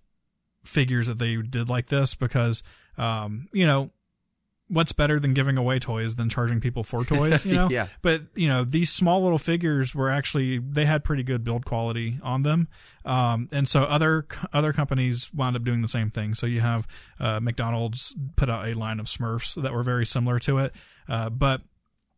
[0.64, 2.62] figures that they did like this because
[2.98, 3.90] um you know
[4.70, 7.70] what's better than giving away toys than charging people for toys, you know?
[7.70, 7.88] Yeah.
[8.02, 12.20] But, you know, these small little figures were actually they had pretty good build quality
[12.22, 12.68] on them.
[13.06, 16.36] Um and so other other companies wound up doing the same thing.
[16.36, 16.88] So you have
[17.20, 20.74] uh McDonald's put out a line of Smurfs that were very similar to it.
[21.08, 21.62] Uh but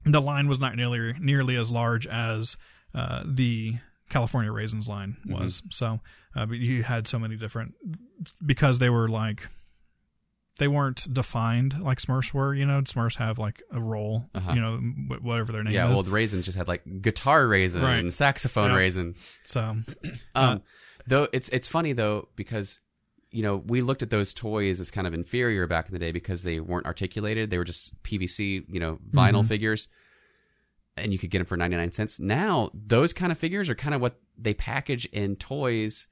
[0.05, 2.57] the line was not nearly nearly as large as
[2.95, 3.75] uh, the
[4.09, 5.33] California Raisins line Mm-hmm.
[5.43, 5.61] was.
[5.71, 5.99] So,
[6.35, 7.75] uh, but you had so many different
[8.45, 9.47] because they were like
[10.57, 12.53] they weren't defined like Smurfs were.
[12.53, 14.29] You know, Smurfs have like a role.
[14.35, 14.51] Uh-huh.
[14.53, 15.93] You know, wh- whatever their name Yeah, is.
[15.93, 18.11] well, the raisins just had like guitar raisin Right.
[18.11, 18.75] saxophone Yeah.
[18.77, 19.15] raisin.
[19.45, 19.77] so
[20.35, 20.61] Um,
[21.07, 22.79] though it's it's funny though because
[23.31, 26.11] you know we looked at those toys as kind of inferior back in the day
[26.11, 29.47] because they weren't articulated; they were just PVC, you know, vinyl mm-hmm.
[29.47, 29.87] figures,
[30.97, 32.19] and you could get them for ninety nine cents.
[32.19, 36.07] Now those kind of figures are kind of what they package in toys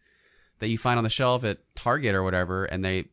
[0.59, 3.05] that you find on the shelf at Target or whatever, and they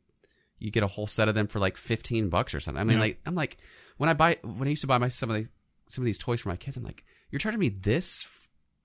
[0.59, 2.80] you get a whole set of them for like fifteen bucks or something.
[2.80, 3.05] I mean, Yeah.
[3.05, 3.59] like I'm like
[3.96, 5.48] when I buy when I used to buy my some of the
[5.88, 8.26] some of these toys for my kids, I'm like, you're charging me this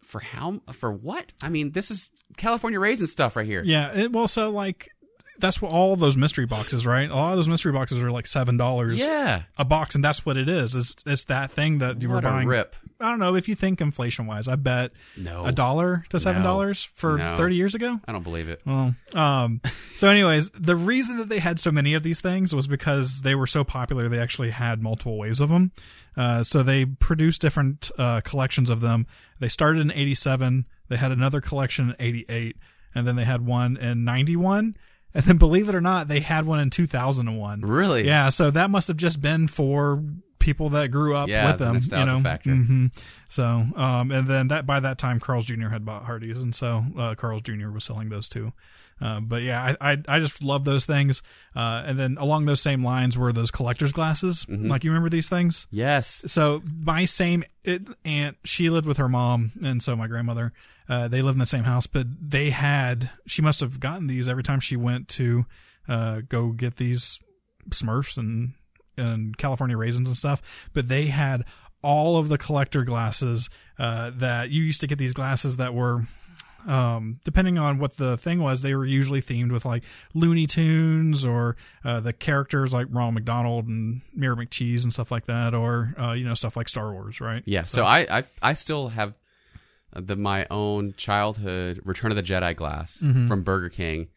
[0.03, 1.33] for how for what?
[1.41, 3.63] I mean, this is California raisin stuff right here.
[3.65, 4.89] yeah, it, well, so like
[5.39, 7.09] that's what all those mystery boxes, right?
[7.09, 9.43] A lot of those mystery boxes are like seven dollars Yeah.
[9.57, 10.75] a box, and that's what it is.
[10.75, 12.47] It's it's that thing that you What were buying.
[12.47, 12.75] rip.
[13.01, 14.47] I don't know if you think inflation wise.
[14.49, 15.45] I bet No.
[15.45, 17.37] a dollar to seven dollars for No.
[17.37, 17.99] thirty years ago.
[18.07, 18.61] I don't believe it.
[18.65, 19.61] Well, um,
[19.95, 23.35] so anyways, the reason that they had so many of these things was because they
[23.35, 24.09] were so popular.
[24.09, 25.71] They actually had multiple waves of them.
[26.17, 29.07] Uh, so they produced different uh, collections of them.
[29.39, 30.65] They started in '87.
[30.89, 32.57] They had another collection in '88,
[32.93, 34.75] and then they had one in '91.
[35.13, 37.61] And then, believe it or not, they had one in 2001.
[37.61, 38.05] Really?
[38.05, 38.29] Yeah.
[38.29, 40.03] So that must have just been for
[40.37, 41.75] people that grew up Yeah, with them.
[41.99, 42.21] you know?
[42.21, 42.51] factor.
[42.51, 42.87] hmm
[43.27, 43.43] So,
[43.75, 45.67] um, and then that by that time, Carl's Jr.
[45.69, 47.69] had bought Hardee's, and so uh, Carl's Jr.
[47.69, 48.53] was selling those too.
[49.01, 51.21] Uh, but yeah, I, I I just love those things.
[51.55, 54.45] Uh, and then along those same lines were those collector's glasses.
[54.49, 54.67] Mm-hmm.
[54.67, 55.67] Like you remember these things?
[55.71, 56.23] Yes.
[56.27, 60.51] So my same it, aunt, she lived with her mom, and so my grandmother.
[60.89, 63.11] Uh, they lived in the same house, but they had.
[63.27, 65.45] She must have gotten these every time she went to
[65.87, 67.19] uh, go get these
[67.69, 68.53] Smurfs and
[68.97, 70.41] and California raisins and stuff.
[70.73, 71.45] But they had
[71.81, 76.03] all of the collector glasses uh, that you used to get these glasses that were
[76.67, 79.83] um, depending on what the thing was, they were usually themed with like
[80.13, 85.25] Looney Tunes or uh, the characters like Ronald McDonald and Mayor McCheese and stuff like
[85.27, 87.43] that, or uh, you know stuff like Star Wars, right?
[87.45, 87.65] Yeah.
[87.65, 89.13] So I, I I still have
[89.93, 93.27] the my own childhood Return of the Jedi glass Mm-hmm.
[93.27, 94.07] from Burger King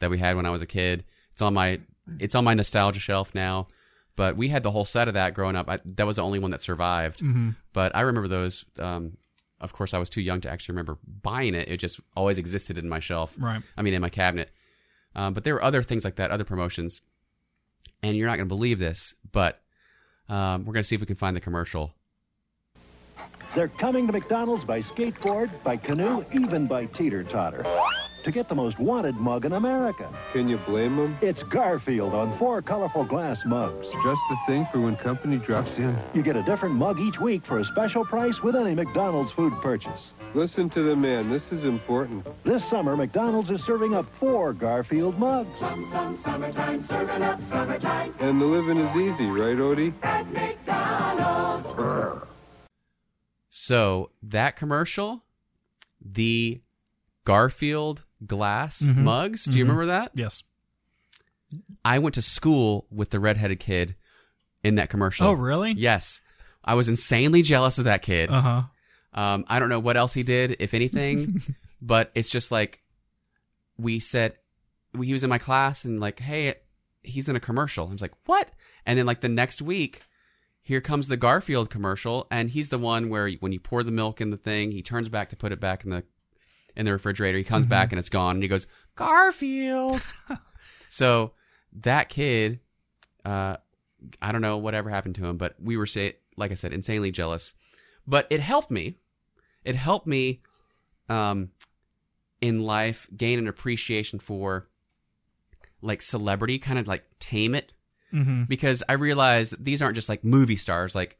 [0.00, 1.04] that we had when I was a kid.
[1.32, 1.80] It's on my
[2.18, 3.68] it's on my nostalgia shelf now.
[4.14, 5.70] But we had the whole set of that growing up.
[5.70, 7.20] I, that was the only one that survived.
[7.20, 7.50] Mm-hmm.
[7.72, 8.64] But I remember those.
[8.78, 9.16] Um,
[9.58, 11.68] of course, I was too young to actually remember buying it.
[11.68, 13.32] It just always existed in my shelf.
[13.38, 13.62] Right.
[13.76, 14.50] I mean, in my cabinet.
[15.14, 17.00] Um, but there were other things like that, other promotions.
[18.02, 19.62] And you're not going to believe this, but
[20.28, 21.94] um, we're going to see if we can find the commercial.
[23.54, 27.64] They're coming to McDonald's by skateboard, by canoe, even by teeter totter.
[28.24, 30.08] To get the most wanted mug in America.
[30.32, 31.18] Can you blame them?
[31.20, 33.88] It's Garfield on four colorful glass mugs.
[34.04, 35.94] Just the thing for when company drops in.
[36.14, 39.52] You get a different mug each week for a special price with any McDonald's food
[39.60, 40.12] purchase.
[40.34, 41.30] Listen to the man.
[41.30, 42.24] This is important.
[42.44, 45.58] This summer, McDonald's is serving up four Garfield mugs.
[45.58, 49.92] Some, some summertime, serving up summertime And the living is easy, right, Odie?
[50.04, 51.66] at McDonald's.
[53.54, 55.22] So that commercial,
[56.00, 56.62] the
[57.24, 59.04] Garfield glass Mm-hmm.
[59.04, 59.44] mugs.
[59.44, 60.12] Do you remember that?
[60.14, 60.42] Yes.
[61.84, 63.94] I went to school with the redheaded kid
[64.64, 65.26] in that commercial.
[65.26, 65.72] Oh, really?
[65.72, 66.22] Yes.
[66.64, 68.30] I was insanely jealous of that kid.
[68.30, 68.62] Uh huh.
[69.12, 71.42] Um, I don't know what else he did, if anything,
[71.82, 72.80] but it's just like
[73.76, 74.38] we said
[74.98, 76.54] he was in my class and like, hey,
[77.02, 77.86] he's in a commercial.
[77.86, 78.50] I was like, what?
[78.86, 80.00] And then like the next week,
[80.62, 84.20] here comes the Garfield commercial, and he's the one where when you pour the milk
[84.20, 86.04] in the thing, he turns back to put it back in the
[86.76, 87.36] in the refrigerator.
[87.36, 90.06] He comes back and it's gone, and he goes Garfield.
[90.88, 91.32] so
[91.80, 92.60] that kid,
[93.24, 93.56] uh,
[94.20, 97.10] I don't know whatever happened to him, but we were say like I said, insanely
[97.10, 97.54] jealous.
[98.06, 98.96] But it helped me.
[99.64, 100.42] It helped me,
[101.08, 101.50] um,
[102.40, 104.68] in life gain an appreciation for
[105.80, 107.72] like celebrity, kind of like tame it
[108.12, 108.44] Mm-hmm.
[108.44, 110.94] because I realized that these aren't just like movie stars.
[110.94, 111.18] Like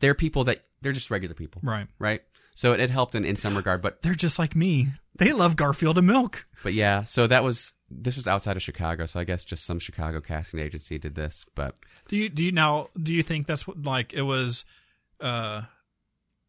[0.00, 1.86] they're people that they're just regular people, Right.
[1.98, 2.22] right?
[2.54, 4.88] So it, it helped in, in some regard, but They're just like me.
[5.16, 6.46] They love Garfield and milk.
[6.62, 7.02] but yeah.
[7.04, 10.58] So that was this was outside of Chicago, so I guess just some Chicago casting
[10.60, 11.44] agency did this.
[11.54, 11.76] But
[12.08, 14.64] Do you do you now do you think that's what like it was
[15.20, 15.62] uh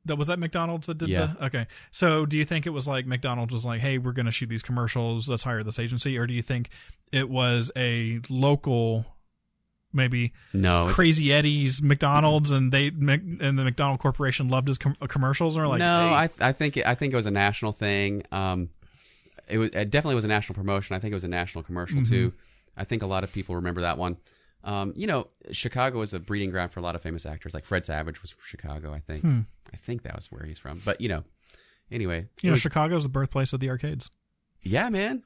[0.06, 1.34] that was that McDonald's that did Yeah.
[1.40, 1.68] the okay.
[1.92, 4.62] So do you think it was like McDonald's was like, Hey, we're gonna shoot these
[4.64, 6.70] commercials, let's hire this agency, or do you think
[7.12, 9.06] it was a local
[9.96, 15.58] maybe no, Crazy Eddie's McDonald's and they and the McDonald Corporation loved his com- commercials
[15.58, 18.24] or like no, hey, I I think it, I think it was a national thing.
[18.32, 18.70] Um,
[19.48, 20.96] it was it definitely was a national promotion.
[20.96, 22.34] I think it was a national commercial too.
[22.78, 24.18] I think a lot of people remember that one.
[24.64, 27.54] Um, you know, Chicago is a breeding ground for a lot of famous actors.
[27.54, 29.24] Like Fred Savage was from Chicago, I think.
[29.24, 30.82] I think that was where he's from.
[30.84, 31.24] But you know,
[31.92, 34.10] Anyway, You know, was- Chicago's the birthplace of the arcades.
[34.64, 35.24] yeah, man.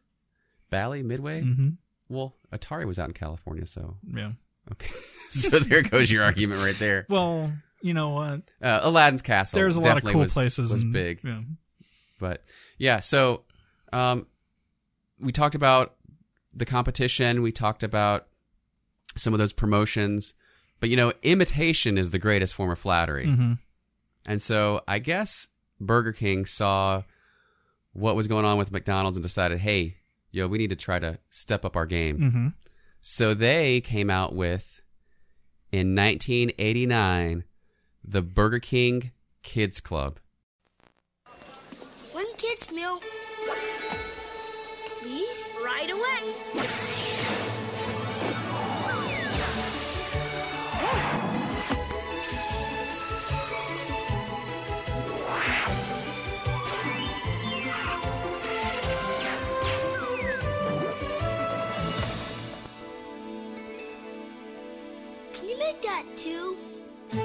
[0.69, 1.41] Bally, Midway.
[1.41, 1.69] Mm-hmm.
[2.09, 4.33] Well, Atari was out in California, so Yeah.
[4.71, 4.91] Okay.
[5.29, 7.05] so there goes your argument right there.
[7.09, 7.51] Well,
[7.81, 8.41] you know what?
[8.61, 9.57] Uh, Aladdin's Castle.
[9.57, 10.71] There's a lot of cool was, places.
[10.71, 11.41] Was and, big, Yeah.
[12.19, 12.43] but
[12.77, 12.99] yeah.
[12.99, 13.43] So,
[13.93, 14.27] um,
[15.19, 15.95] we talked about
[16.53, 17.41] the competition.
[17.41, 18.27] We talked about
[19.15, 20.33] some of those promotions,
[20.79, 23.27] but you know, imitation is the greatest form of flattery.
[23.27, 23.53] hmm
[24.25, 25.47] And so I guess
[25.79, 27.03] Burger King saw
[27.93, 29.97] what was going on with McDonald's and decided, hey,
[30.31, 32.17] yo, we need to try to step up our game.
[32.17, 32.47] hmm
[33.01, 34.81] So they came out with,
[35.71, 37.43] in 1989,
[38.03, 39.11] the Burger King
[39.43, 40.19] Kids Club.
[42.11, 43.01] One kid's meal.
[45.01, 45.49] Please?
[45.63, 46.98] Right away.
[66.25, 66.57] Make that too?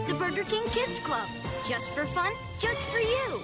[0.08, 1.28] The Burger King Kids Club.
[1.66, 3.42] Just for fun, just for you.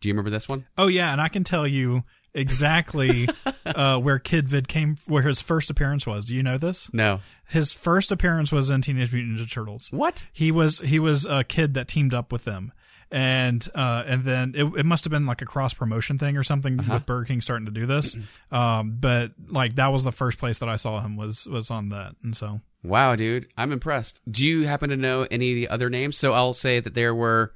[0.00, 0.66] Do you remember this one?
[0.78, 3.28] Oh yeah, and I can tell you exactly
[3.66, 6.24] uh, where Kid Vid came, where his first appearance was.
[6.24, 6.88] Do you know this?
[6.92, 7.20] No.
[7.48, 9.88] His first appearance was in Teenage Mutant Ninja Turtles.
[9.90, 10.26] What?
[10.32, 12.72] He was he was a kid that teamed up with them,
[13.10, 16.44] and uh, and then it, it must have been like a cross promotion thing or
[16.44, 18.16] something with Burger King starting to do this.
[18.52, 21.88] Um, but like that was the first place that I saw him was was on
[21.90, 23.46] that, and so Wow, dude.
[23.58, 24.20] I'm impressed.
[24.30, 26.16] Do you happen to know any of the other names?
[26.16, 27.52] So I'll say that there were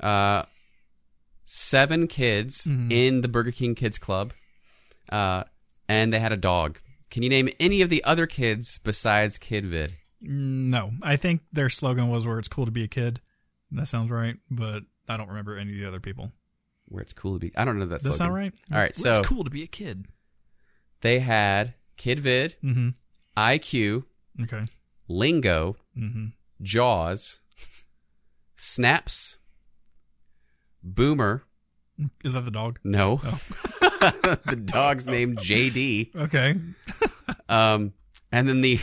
[0.00, 0.42] uh,
[1.44, 2.92] seven kids Mhm.
[2.92, 4.32] in the Burger King Kids Club,
[5.10, 5.44] uh,
[5.88, 6.78] and they had a dog.
[7.10, 9.94] Can you name any of the other kids besides Kid Vid?
[10.20, 13.20] no, I think their slogan was "Where it's cool to be a kid."
[13.72, 16.32] That sounds right, but I don't remember any of the other people.
[16.86, 17.52] Where it's cool to be.
[17.56, 18.02] I don't know that.
[18.02, 18.52] Does that sound right?
[18.72, 20.06] All right, Where so it's cool to be a kid.
[21.02, 22.88] they had Kid Vid, Mm-hmm.
[23.36, 24.04] IQ,
[24.42, 24.64] Okay.
[25.08, 26.26] Lingo, Mm-hmm.
[26.62, 27.38] Jaws,
[28.56, 29.36] Snaps,
[30.82, 31.44] Boomer.
[32.24, 32.78] Is that the dog?
[32.84, 33.40] No, Oh.
[34.46, 36.14] the dog's named JD.
[36.14, 36.54] Okay.
[37.48, 37.92] Um,
[38.30, 38.78] and then the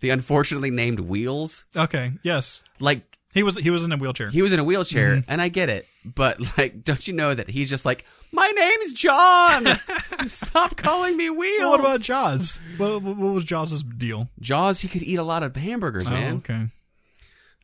[0.00, 1.64] the unfortunately named Wheels.
[1.76, 2.12] Okay.
[2.24, 2.62] Yes.
[2.80, 4.28] Like He was he was in a wheelchair.
[4.30, 5.24] he was in a wheelchair, Mhm.
[5.28, 8.92] and I get it, but like, don't you know that he's just like, my name's
[8.92, 9.66] John.
[10.26, 11.60] Stop calling me Wheels.
[11.60, 12.58] Well, what about Jaws?
[12.76, 14.28] What, what was Jaws' deal?
[14.40, 14.80] Jaws?
[14.80, 16.32] He could eat a lot of hamburgers, man.
[16.34, 16.66] Oh, okay.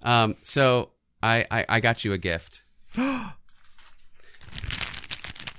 [0.03, 0.91] Um, so
[1.23, 2.63] I, I I got you a gift.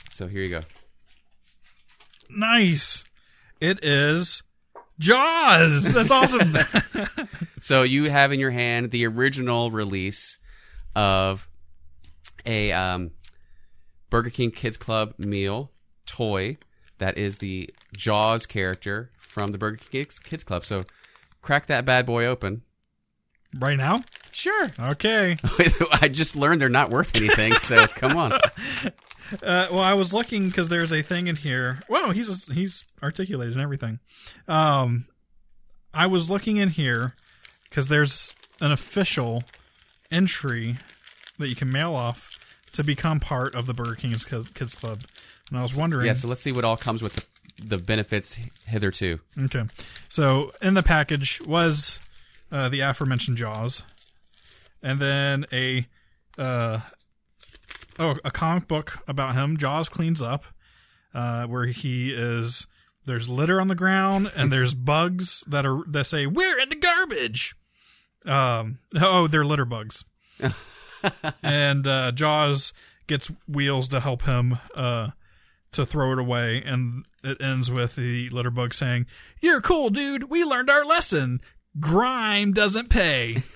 [0.09, 0.61] so here you go.
[2.29, 3.03] Nice.
[3.61, 4.43] It is
[4.99, 5.93] Jaws.
[5.93, 6.53] That's awesome.
[7.61, 10.37] So you have in your hand the original release
[10.95, 11.47] of
[12.45, 13.11] a um,
[14.09, 15.71] Burger King Kids Club meal
[16.05, 16.57] toy
[16.99, 20.63] that is the Jaws character from the Burger King Kids- Kids Club.
[20.65, 20.85] So
[21.41, 22.63] crack that bad boy open.
[23.57, 24.03] Right now?
[24.31, 24.69] Sure.
[24.79, 25.37] Okay.
[26.01, 28.33] I just learned they're not worth anything, so come on.
[29.43, 31.81] Uh, well, I was looking because there's a thing in here.
[31.87, 33.99] Wow, he's he's articulated and everything.
[34.47, 35.05] Um,
[35.93, 37.13] I was looking in here
[37.65, 39.43] because there's an official
[40.11, 40.77] entry
[41.37, 42.39] that you can mail off
[42.73, 45.01] to become part of the Burger King's Kids Club,
[45.49, 46.07] and I was wondering.
[46.07, 49.19] Yeah, so let's see what all comes with the, the benefits hitherto.
[49.37, 49.63] Okay.
[50.09, 51.99] So in the package was
[52.51, 53.83] uh, the aforementioned Jaws,
[54.81, 55.87] and then a
[56.37, 56.79] uh,
[57.97, 59.57] oh a comic book about him.
[59.57, 60.45] Jaws cleans up,
[61.13, 62.67] uh, where he is.
[63.05, 66.75] There's litter on the ground, and there's bugs that are that say "We're in the
[66.75, 67.55] garbage."
[68.25, 68.79] Um.
[68.99, 70.03] Oh, they're litter bugs.
[71.43, 72.73] and uh, Jaws
[73.07, 75.09] gets wheels to help him uh,
[75.71, 79.05] to throw it away, and it ends with the litter bug saying,
[79.41, 80.29] "You're cool, dude.
[80.29, 81.41] We learned our lesson.
[81.79, 83.43] Grime doesn't pay."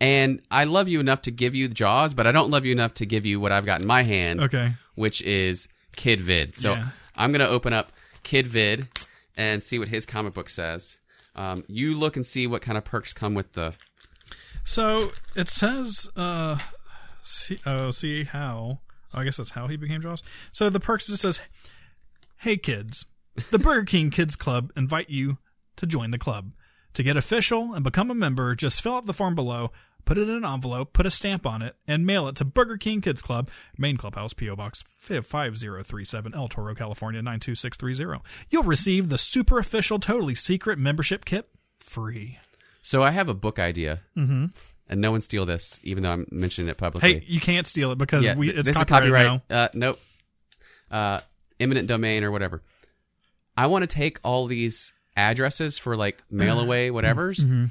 [0.00, 2.94] And I love you enough to give you Jaws, but I don't love you enough
[2.94, 4.70] to give you what I've got in my hand, Okay.
[4.94, 6.56] which is Kid Vid.
[6.56, 6.90] So Yeah.
[7.16, 7.90] I'm going to open up
[8.22, 8.86] Kid Vid
[9.36, 10.98] and see what his comic book says.
[11.34, 13.74] Um, you look and see what kind of perks come with the.
[14.62, 16.58] So it says, uh,
[17.24, 18.78] see, oh, see how.
[19.12, 20.22] I guess that's how he became Jaws.
[20.52, 21.40] So the perks just says,
[22.36, 23.04] "Hey kids,
[23.50, 25.38] the Burger King Kids Club invite you
[25.78, 26.52] to join the club.
[26.94, 29.70] To get official and become a member, just fill out the form below."
[30.04, 32.78] Put it in an envelope, put a stamp on it, and mail it to Burger
[32.78, 34.56] King Kids Club, Main Clubhouse, P.O.
[34.56, 38.22] Box 5037, El Toro, California 92630.
[38.48, 41.46] You'll receive the super official, totally secret membership kit
[41.78, 42.38] free.
[42.80, 44.00] So I have a book idea.
[44.16, 44.46] Mm-hmm.
[44.88, 47.12] and no one steal this, even though I'm mentioning it publicly.
[47.12, 49.42] Hey, you can't steal it because yeah, we it's this copyrighted is copyright.
[49.50, 50.00] Uh, nope.
[50.90, 51.20] Uh,
[51.60, 52.62] eminent domain or whatever.
[53.58, 57.66] I want to take all these addresses for like mail away whatever's Mm-hmm.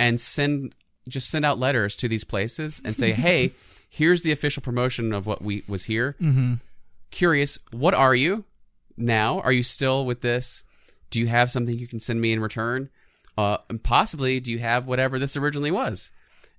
[0.00, 0.74] and send
[1.08, 3.52] just send out letters to these places and say, "Hey,
[3.90, 6.16] here's the official promotion of what we was here.
[6.20, 6.54] Mm-hmm.
[7.10, 8.44] Curious, what are you
[8.96, 9.40] now?
[9.40, 10.64] Are you still with this?
[11.10, 12.88] Do you have something you can send me in return?
[13.38, 16.10] Uh, and possibly, do you have whatever this originally was?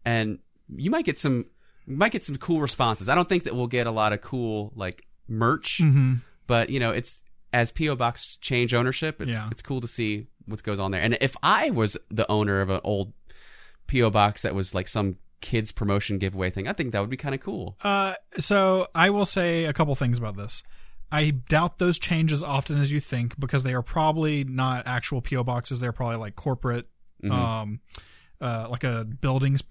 [0.06, 1.46] And you might get some,
[1.88, 3.10] you might get some cool responses.
[3.10, 6.16] I don't think that we'll get a lot of cool like merch, Mm-hmm.
[6.48, 7.18] but you know, it's
[7.56, 9.22] as PO Box change ownership.
[9.22, 9.48] It's Yeah.
[9.52, 11.02] it's cool to see what goes on there.
[11.02, 13.14] And if I was the owner of an old
[13.88, 17.18] PO Box that was like some kids promotion giveaway thing, I think that would be
[17.18, 17.78] kind of cool.
[17.82, 20.62] Uh, so I will say a couple things about this.
[21.12, 25.22] I doubt those change as often as you think because they are probably not actual
[25.22, 25.80] PO boxes.
[25.80, 26.88] They're probably like corporate,
[27.24, 27.32] Mm-hmm.
[27.32, 27.80] um,
[28.42, 29.64] uh, like a buildings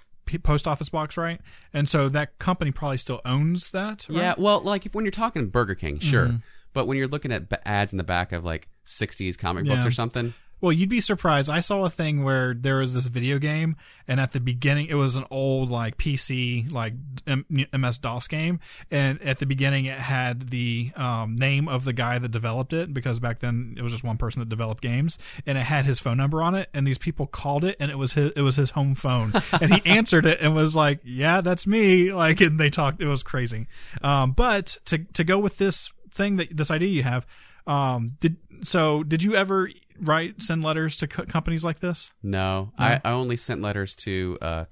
[0.42, 1.40] post office box, right?
[1.74, 4.06] And so that company probably still owns that.
[4.08, 4.18] Right?
[4.18, 6.36] Yeah, well, like if when you're talking Burger King, sure, Mm-hmm.
[6.74, 9.86] But when you're looking at b- ads in the back of like '60s comic books
[9.86, 11.50] or something, Well, you'd be surprised.
[11.50, 13.76] I saw a thing where there was this video game,
[14.08, 16.94] and at the beginning, it was an old like PC like
[17.26, 18.60] M- MS DOS game,
[18.90, 22.94] and at the beginning, it had the um, name of the guy that developed it
[22.94, 26.00] because back then it was just one person that developed games, and it had his
[26.00, 28.56] phone number on it, and these people called it, and it was his it was
[28.56, 32.58] his home phone, and he answered it and was like, "Yeah, that's me," like, and
[32.58, 33.02] they talked.
[33.02, 33.66] It was crazy.
[34.02, 37.26] Um, but to to go with this thing that this idea you have.
[37.66, 39.02] Um, did so?
[39.02, 42.12] Did you ever write send letters to co- companies like this?
[42.22, 44.38] no, I, I only sent letters to.
[44.40, 44.64] Uh,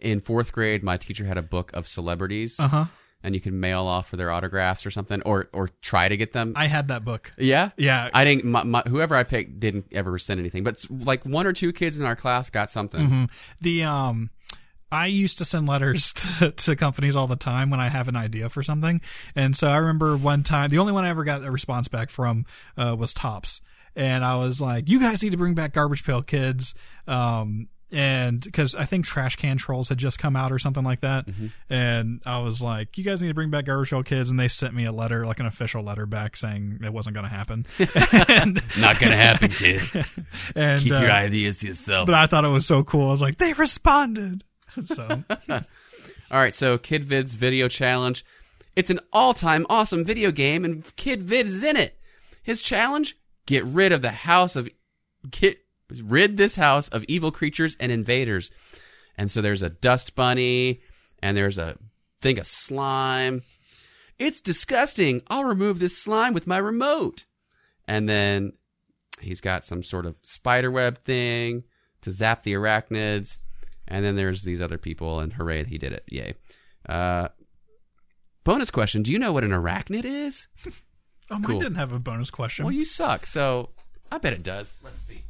[0.00, 2.84] in fourth grade, my teacher had a book of celebrities, Uh huh.
[3.22, 6.32] and you could mail off for their autographs or something, or or try to get
[6.32, 6.54] them.
[6.56, 7.32] I had that book.
[7.36, 8.08] yeah, Yeah.
[8.14, 8.44] I didn't.
[8.46, 11.98] My, my, whoever I picked didn't ever send anything, but like one or two kids
[11.98, 13.00] in our class got something.
[13.06, 13.24] Mm-hmm.
[13.60, 14.30] The um,
[14.92, 18.16] I used to send letters to, to companies all the time when I have an
[18.16, 19.00] idea for something,
[19.34, 22.10] and so I remember one time the only one I ever got a response back
[22.10, 22.44] from
[22.76, 23.60] uh, was Topps,
[23.94, 26.74] and I was like, "You guys need to bring back Garbage Pail Kids."
[27.06, 31.00] Um, and because I think Trash Can Trolls had just come out or something like
[31.00, 31.26] that,
[31.68, 34.46] and I was like, "You guys need to bring back Garbage Pail Kids," and they
[34.46, 37.66] sent me a letter, like an official letter back saying it wasn't going to happen.
[38.28, 39.82] and, Not gonna happen, kid.
[40.54, 42.06] and uh, ideas to yourself.
[42.06, 43.08] but I thought it was so cool.
[43.08, 44.44] I was like, they responded.
[44.86, 45.24] So
[46.30, 48.24] All right, so Kid Vid's video challenge.
[48.76, 51.98] It's an all-time awesome video game, and Kid Vid is in it.
[52.42, 53.16] His challenge:
[53.46, 54.68] get rid of the house of
[55.30, 55.58] get
[56.02, 58.50] rid this house of evil creatures and invaders.
[59.16, 60.80] And so there's a dust bunny,
[61.22, 61.76] and there's a
[62.20, 63.42] thing of slime.
[64.18, 65.22] It's disgusting.
[65.28, 67.24] I'll remove this slime with my remote.
[67.88, 68.52] And then
[69.20, 71.64] he's got some sort of spider web thing
[72.02, 73.38] to zap the arachnids.
[73.90, 76.04] And then there's these other people, and hooray, he did it.
[76.08, 76.34] Yay.
[76.88, 77.28] Uh,
[78.44, 80.46] bonus question Do you know what an arachnid is?
[81.30, 81.60] oh, mine Cool.
[81.60, 82.64] didn't have a bonus question.
[82.64, 83.70] Well, you suck, so
[84.10, 84.72] I bet it does.
[84.82, 85.24] Let's see.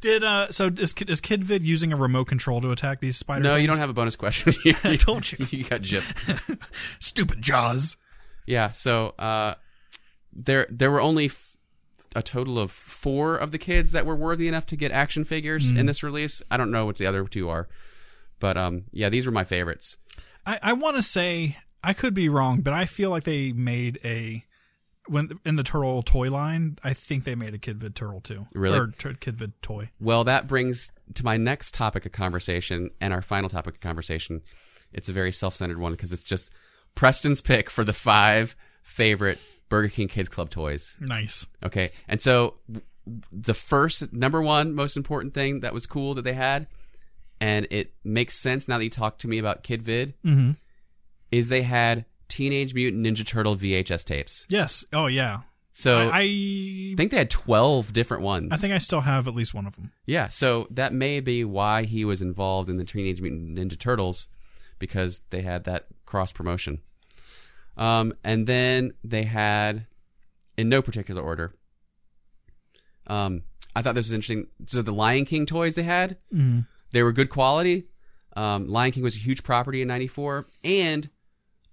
[0.00, 0.50] Did uh?
[0.52, 3.44] So is Kid- is KidVid using a remote control to attack these spiders?
[3.44, 4.52] No, you don't have a bonus question.
[4.84, 5.46] I told you.
[5.50, 6.58] you got gypped.
[7.00, 7.96] stupid Jaws.
[8.46, 9.54] Yeah, so uh,
[10.32, 11.56] there there were only f-
[12.14, 15.72] a total of four of the kids that were worthy enough to get action figures
[15.72, 15.78] Mm.
[15.78, 16.42] in this release.
[16.50, 17.66] I don't know what the other two are,
[18.40, 19.96] but um, yeah, these were my favorites.
[20.44, 23.98] I I want to say I could be wrong, but I feel like they made
[24.04, 24.44] a
[25.08, 26.78] when in the turtle toy line.
[26.82, 28.46] I think they made a KidVid turtle too.
[28.54, 28.78] Really?
[28.78, 29.90] Or tur- KidVid toy.
[30.00, 34.42] Well, that brings to my next topic of conversation and our final topic of conversation.
[34.92, 36.50] It's a very self-centered one because it's just
[36.94, 40.96] Preston's pick for the five favorite Burger King Kids Club toys.
[41.00, 41.46] Nice.
[41.64, 41.90] Okay.
[42.08, 42.54] And so
[43.32, 46.66] the first number one most important thing that was cool that they had,
[47.40, 50.52] and it makes sense now that you talk to me about Kid Vid, Mm-hmm.
[51.30, 54.46] is they had Teenage Mutant Ninja Turtle VHS tapes.
[54.48, 54.84] Yes.
[54.92, 55.40] Oh yeah.
[55.72, 58.48] So I, I, think they had 12 different ones.
[58.50, 59.92] I think I still have at least one of them.
[60.06, 64.26] Yeah, so that may be why he was involved in the Teenage Mutant Ninja Turtles
[64.78, 66.78] because they had that cross promotion.
[67.76, 69.84] Um, and then they had,
[70.56, 71.52] in no particular order,
[73.06, 73.42] um,
[73.74, 74.46] I thought this was interesting.
[74.66, 76.60] So the Lion King toys they had, Mm-hmm.
[76.92, 77.88] They were good quality.
[78.36, 81.08] Um, Lion King was a huge property in '94, and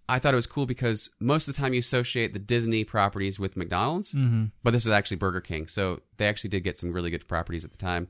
[0.10, 3.40] I thought it was cool because most of the time you associate the Disney properties
[3.40, 4.46] with McDonald's, Mm-hmm.
[4.64, 5.68] but this was actually Burger King.
[5.68, 8.08] So they actually did get some really good properties at the time.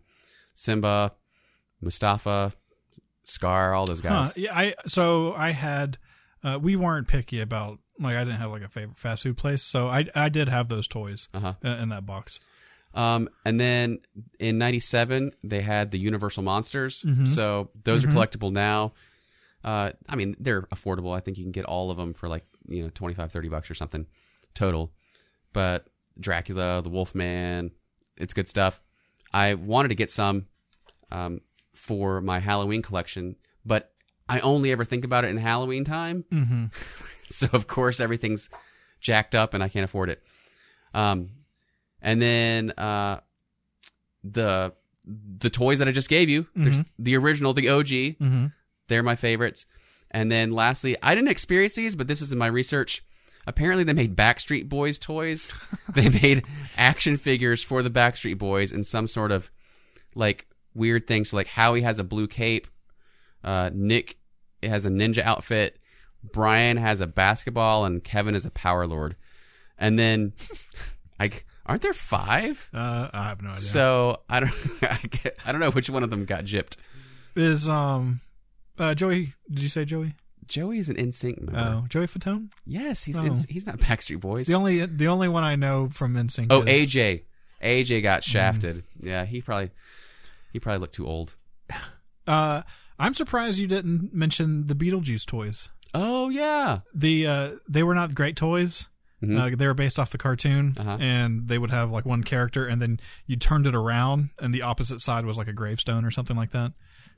[0.56, 1.14] Simba,
[1.82, 2.54] Mustafa,
[3.24, 4.28] Scar, all those guys.
[4.28, 5.98] Huh, yeah, I so I had
[6.44, 9.64] uh, we weren't picky about like I didn't have like a favorite fast food place,
[9.64, 11.54] so I I did have those toys Uh-huh.
[11.64, 12.40] uh, in that box.
[12.96, 14.00] Um, and then
[14.40, 17.02] in '97 they had the Universal Monsters.
[17.04, 17.28] Mhm.
[17.28, 18.10] So those Mhm.
[18.10, 18.94] are collectible now.
[19.64, 21.16] Uh, I mean, they're affordable.
[21.16, 23.70] I think you can get all of them for like you know 25, 30 bucks
[23.72, 24.06] or something
[24.54, 24.92] total.
[25.54, 25.88] But
[26.20, 27.72] Dracula, the Wolfman,
[28.18, 28.82] it's good stuff.
[29.34, 30.46] I wanted to get some
[31.12, 31.42] um,
[31.74, 33.36] for my Halloween collection,
[33.66, 33.92] but
[34.30, 36.26] I only ever think about it in Halloween time.
[36.32, 36.66] Mm-hmm.
[37.30, 38.50] so of course everything's
[39.00, 40.24] jacked up and I can't afford it.
[40.94, 41.30] Um,
[42.04, 43.22] and then uh,
[44.24, 44.74] the
[45.06, 48.46] the toys that I just gave you, there's the original, the OG, Mm-hmm.
[48.88, 49.66] they're my favorites.
[50.12, 53.04] And then lastly, I didn't experience these, but this is in my research.
[53.48, 55.50] Apparently, they made Backstreet Boys toys.
[55.94, 56.46] they made
[56.78, 59.50] action figures for the Backstreet Boys in some sort of
[60.16, 61.32] like weird things.
[61.32, 62.68] So, like Howie has a blue cape,
[63.44, 64.18] uh, Nick
[64.62, 65.78] has a ninja outfit,
[66.24, 69.18] Brian has a basketball, and Kevin is a power lord.
[69.78, 70.32] And then,
[71.20, 71.32] I
[71.74, 72.70] aren't there five?
[72.74, 73.62] Uh, I have no idea.
[73.62, 74.54] So I don't,
[74.84, 76.78] I, get- I don't know which one of them got gypped.
[77.36, 78.22] is um,
[78.80, 79.34] uh, Joey?
[79.50, 80.14] Did you say Joey?
[80.48, 81.82] Joey's an NSYNC member.
[81.84, 82.50] Oh, Joey Fatone.
[82.66, 83.24] Yes, he's Oh.
[83.26, 84.48] it's- he's not Backstreet Boys.
[84.48, 86.44] The only the only one I know from NSYNC.
[86.44, 86.48] Is.
[86.52, 87.22] Oh, is, AJ.
[87.64, 88.26] AJ got Mm.
[88.26, 88.84] shafted.
[89.02, 89.72] Yeah, he probably
[90.52, 91.36] he probably looked too old.
[92.28, 92.62] Uh,
[93.00, 95.70] I'm surprised you didn't mention the Beetlejuice toys.
[95.94, 96.80] Oh yeah.
[96.94, 98.88] The uh, they were not great toys.
[99.24, 99.54] Mhm.
[99.54, 100.98] Uh, they were based off the cartoon, Uh-huh.
[101.00, 104.62] and they would have like one character, and then you turned it around, and the
[104.64, 106.74] opposite side was like a gravestone or something like that.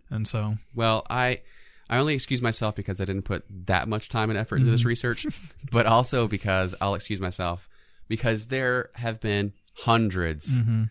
[0.09, 1.41] And so, Well, I
[1.89, 4.73] I only excuse myself because I didn't put that much time and effort into Mm-hmm.
[4.75, 5.25] this research,
[5.71, 7.69] but also because I'll excuse myself
[8.07, 9.53] because there have been
[9.83, 10.83] 100s Mm-hmm.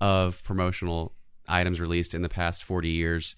[0.00, 1.14] of promotional
[1.46, 3.36] items released in the past 40 years,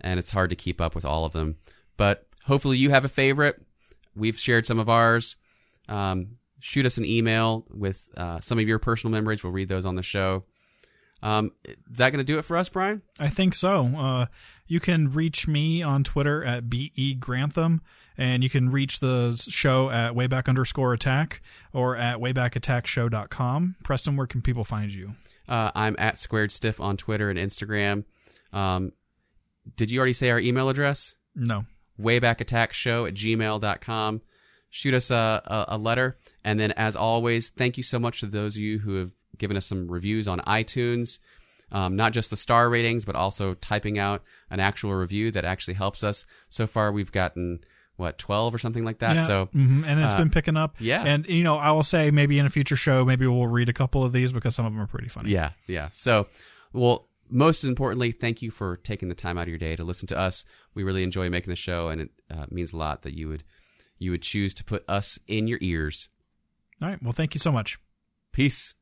[0.00, 1.56] and it's hard to keep up with all of them.
[1.96, 3.62] But hopefully, you have a favorite.
[4.14, 5.36] We've shared some of ours.
[5.88, 6.36] Um,
[6.66, 9.44] shoot us an email with uh, some of your personal memories.
[9.44, 10.42] We'll read those on the show.
[11.22, 13.02] Um, is that going to do it for us, Brian?
[13.20, 13.86] I think so.
[13.96, 14.26] Uh,
[14.66, 17.82] you can reach me on Twitter at be grantham,
[18.18, 21.40] and you can reach the show at wayback underscore attack
[21.72, 23.76] or at waybackattackshow.com.
[23.84, 25.14] Preston, where can people find you?
[25.48, 28.02] Uh, I'm at Squared Stiff on Twitter and Instagram.
[28.52, 28.90] Um,
[29.76, 31.14] did you already say our email address?
[31.36, 31.64] No.
[32.00, 34.20] Waybackattackshow at gmail.com.
[34.76, 36.18] Shoot us a, a, a letter.
[36.44, 39.56] And then, as always, thank you so much to those of you who have given
[39.56, 41.18] us some reviews on iTunes.
[41.72, 45.74] Um, not just the star ratings, but also typing out an actual review that actually
[45.74, 46.26] helps us.
[46.50, 47.60] So far, we've gotten,
[47.96, 49.16] what, 12 or something like that?
[49.16, 50.76] Yeah, So, mhm, and it's uh, been picking up.
[50.78, 51.02] yeah.
[51.04, 53.72] and you know, I will say maybe in a future show, maybe we'll read a
[53.72, 55.30] couple of these because some of them are pretty funny.
[55.30, 55.88] Yeah, yeah.
[55.94, 56.26] So,
[56.74, 60.06] well, most importantly, thank you for taking the time out of your day to listen
[60.08, 60.44] to us.
[60.74, 63.42] We really enjoy making the show, and it uh, means a lot that you would
[63.98, 66.08] you would choose to put us in your ears.
[66.82, 67.02] All right.
[67.02, 67.78] Well, thank you so much.
[68.32, 68.74] Peace.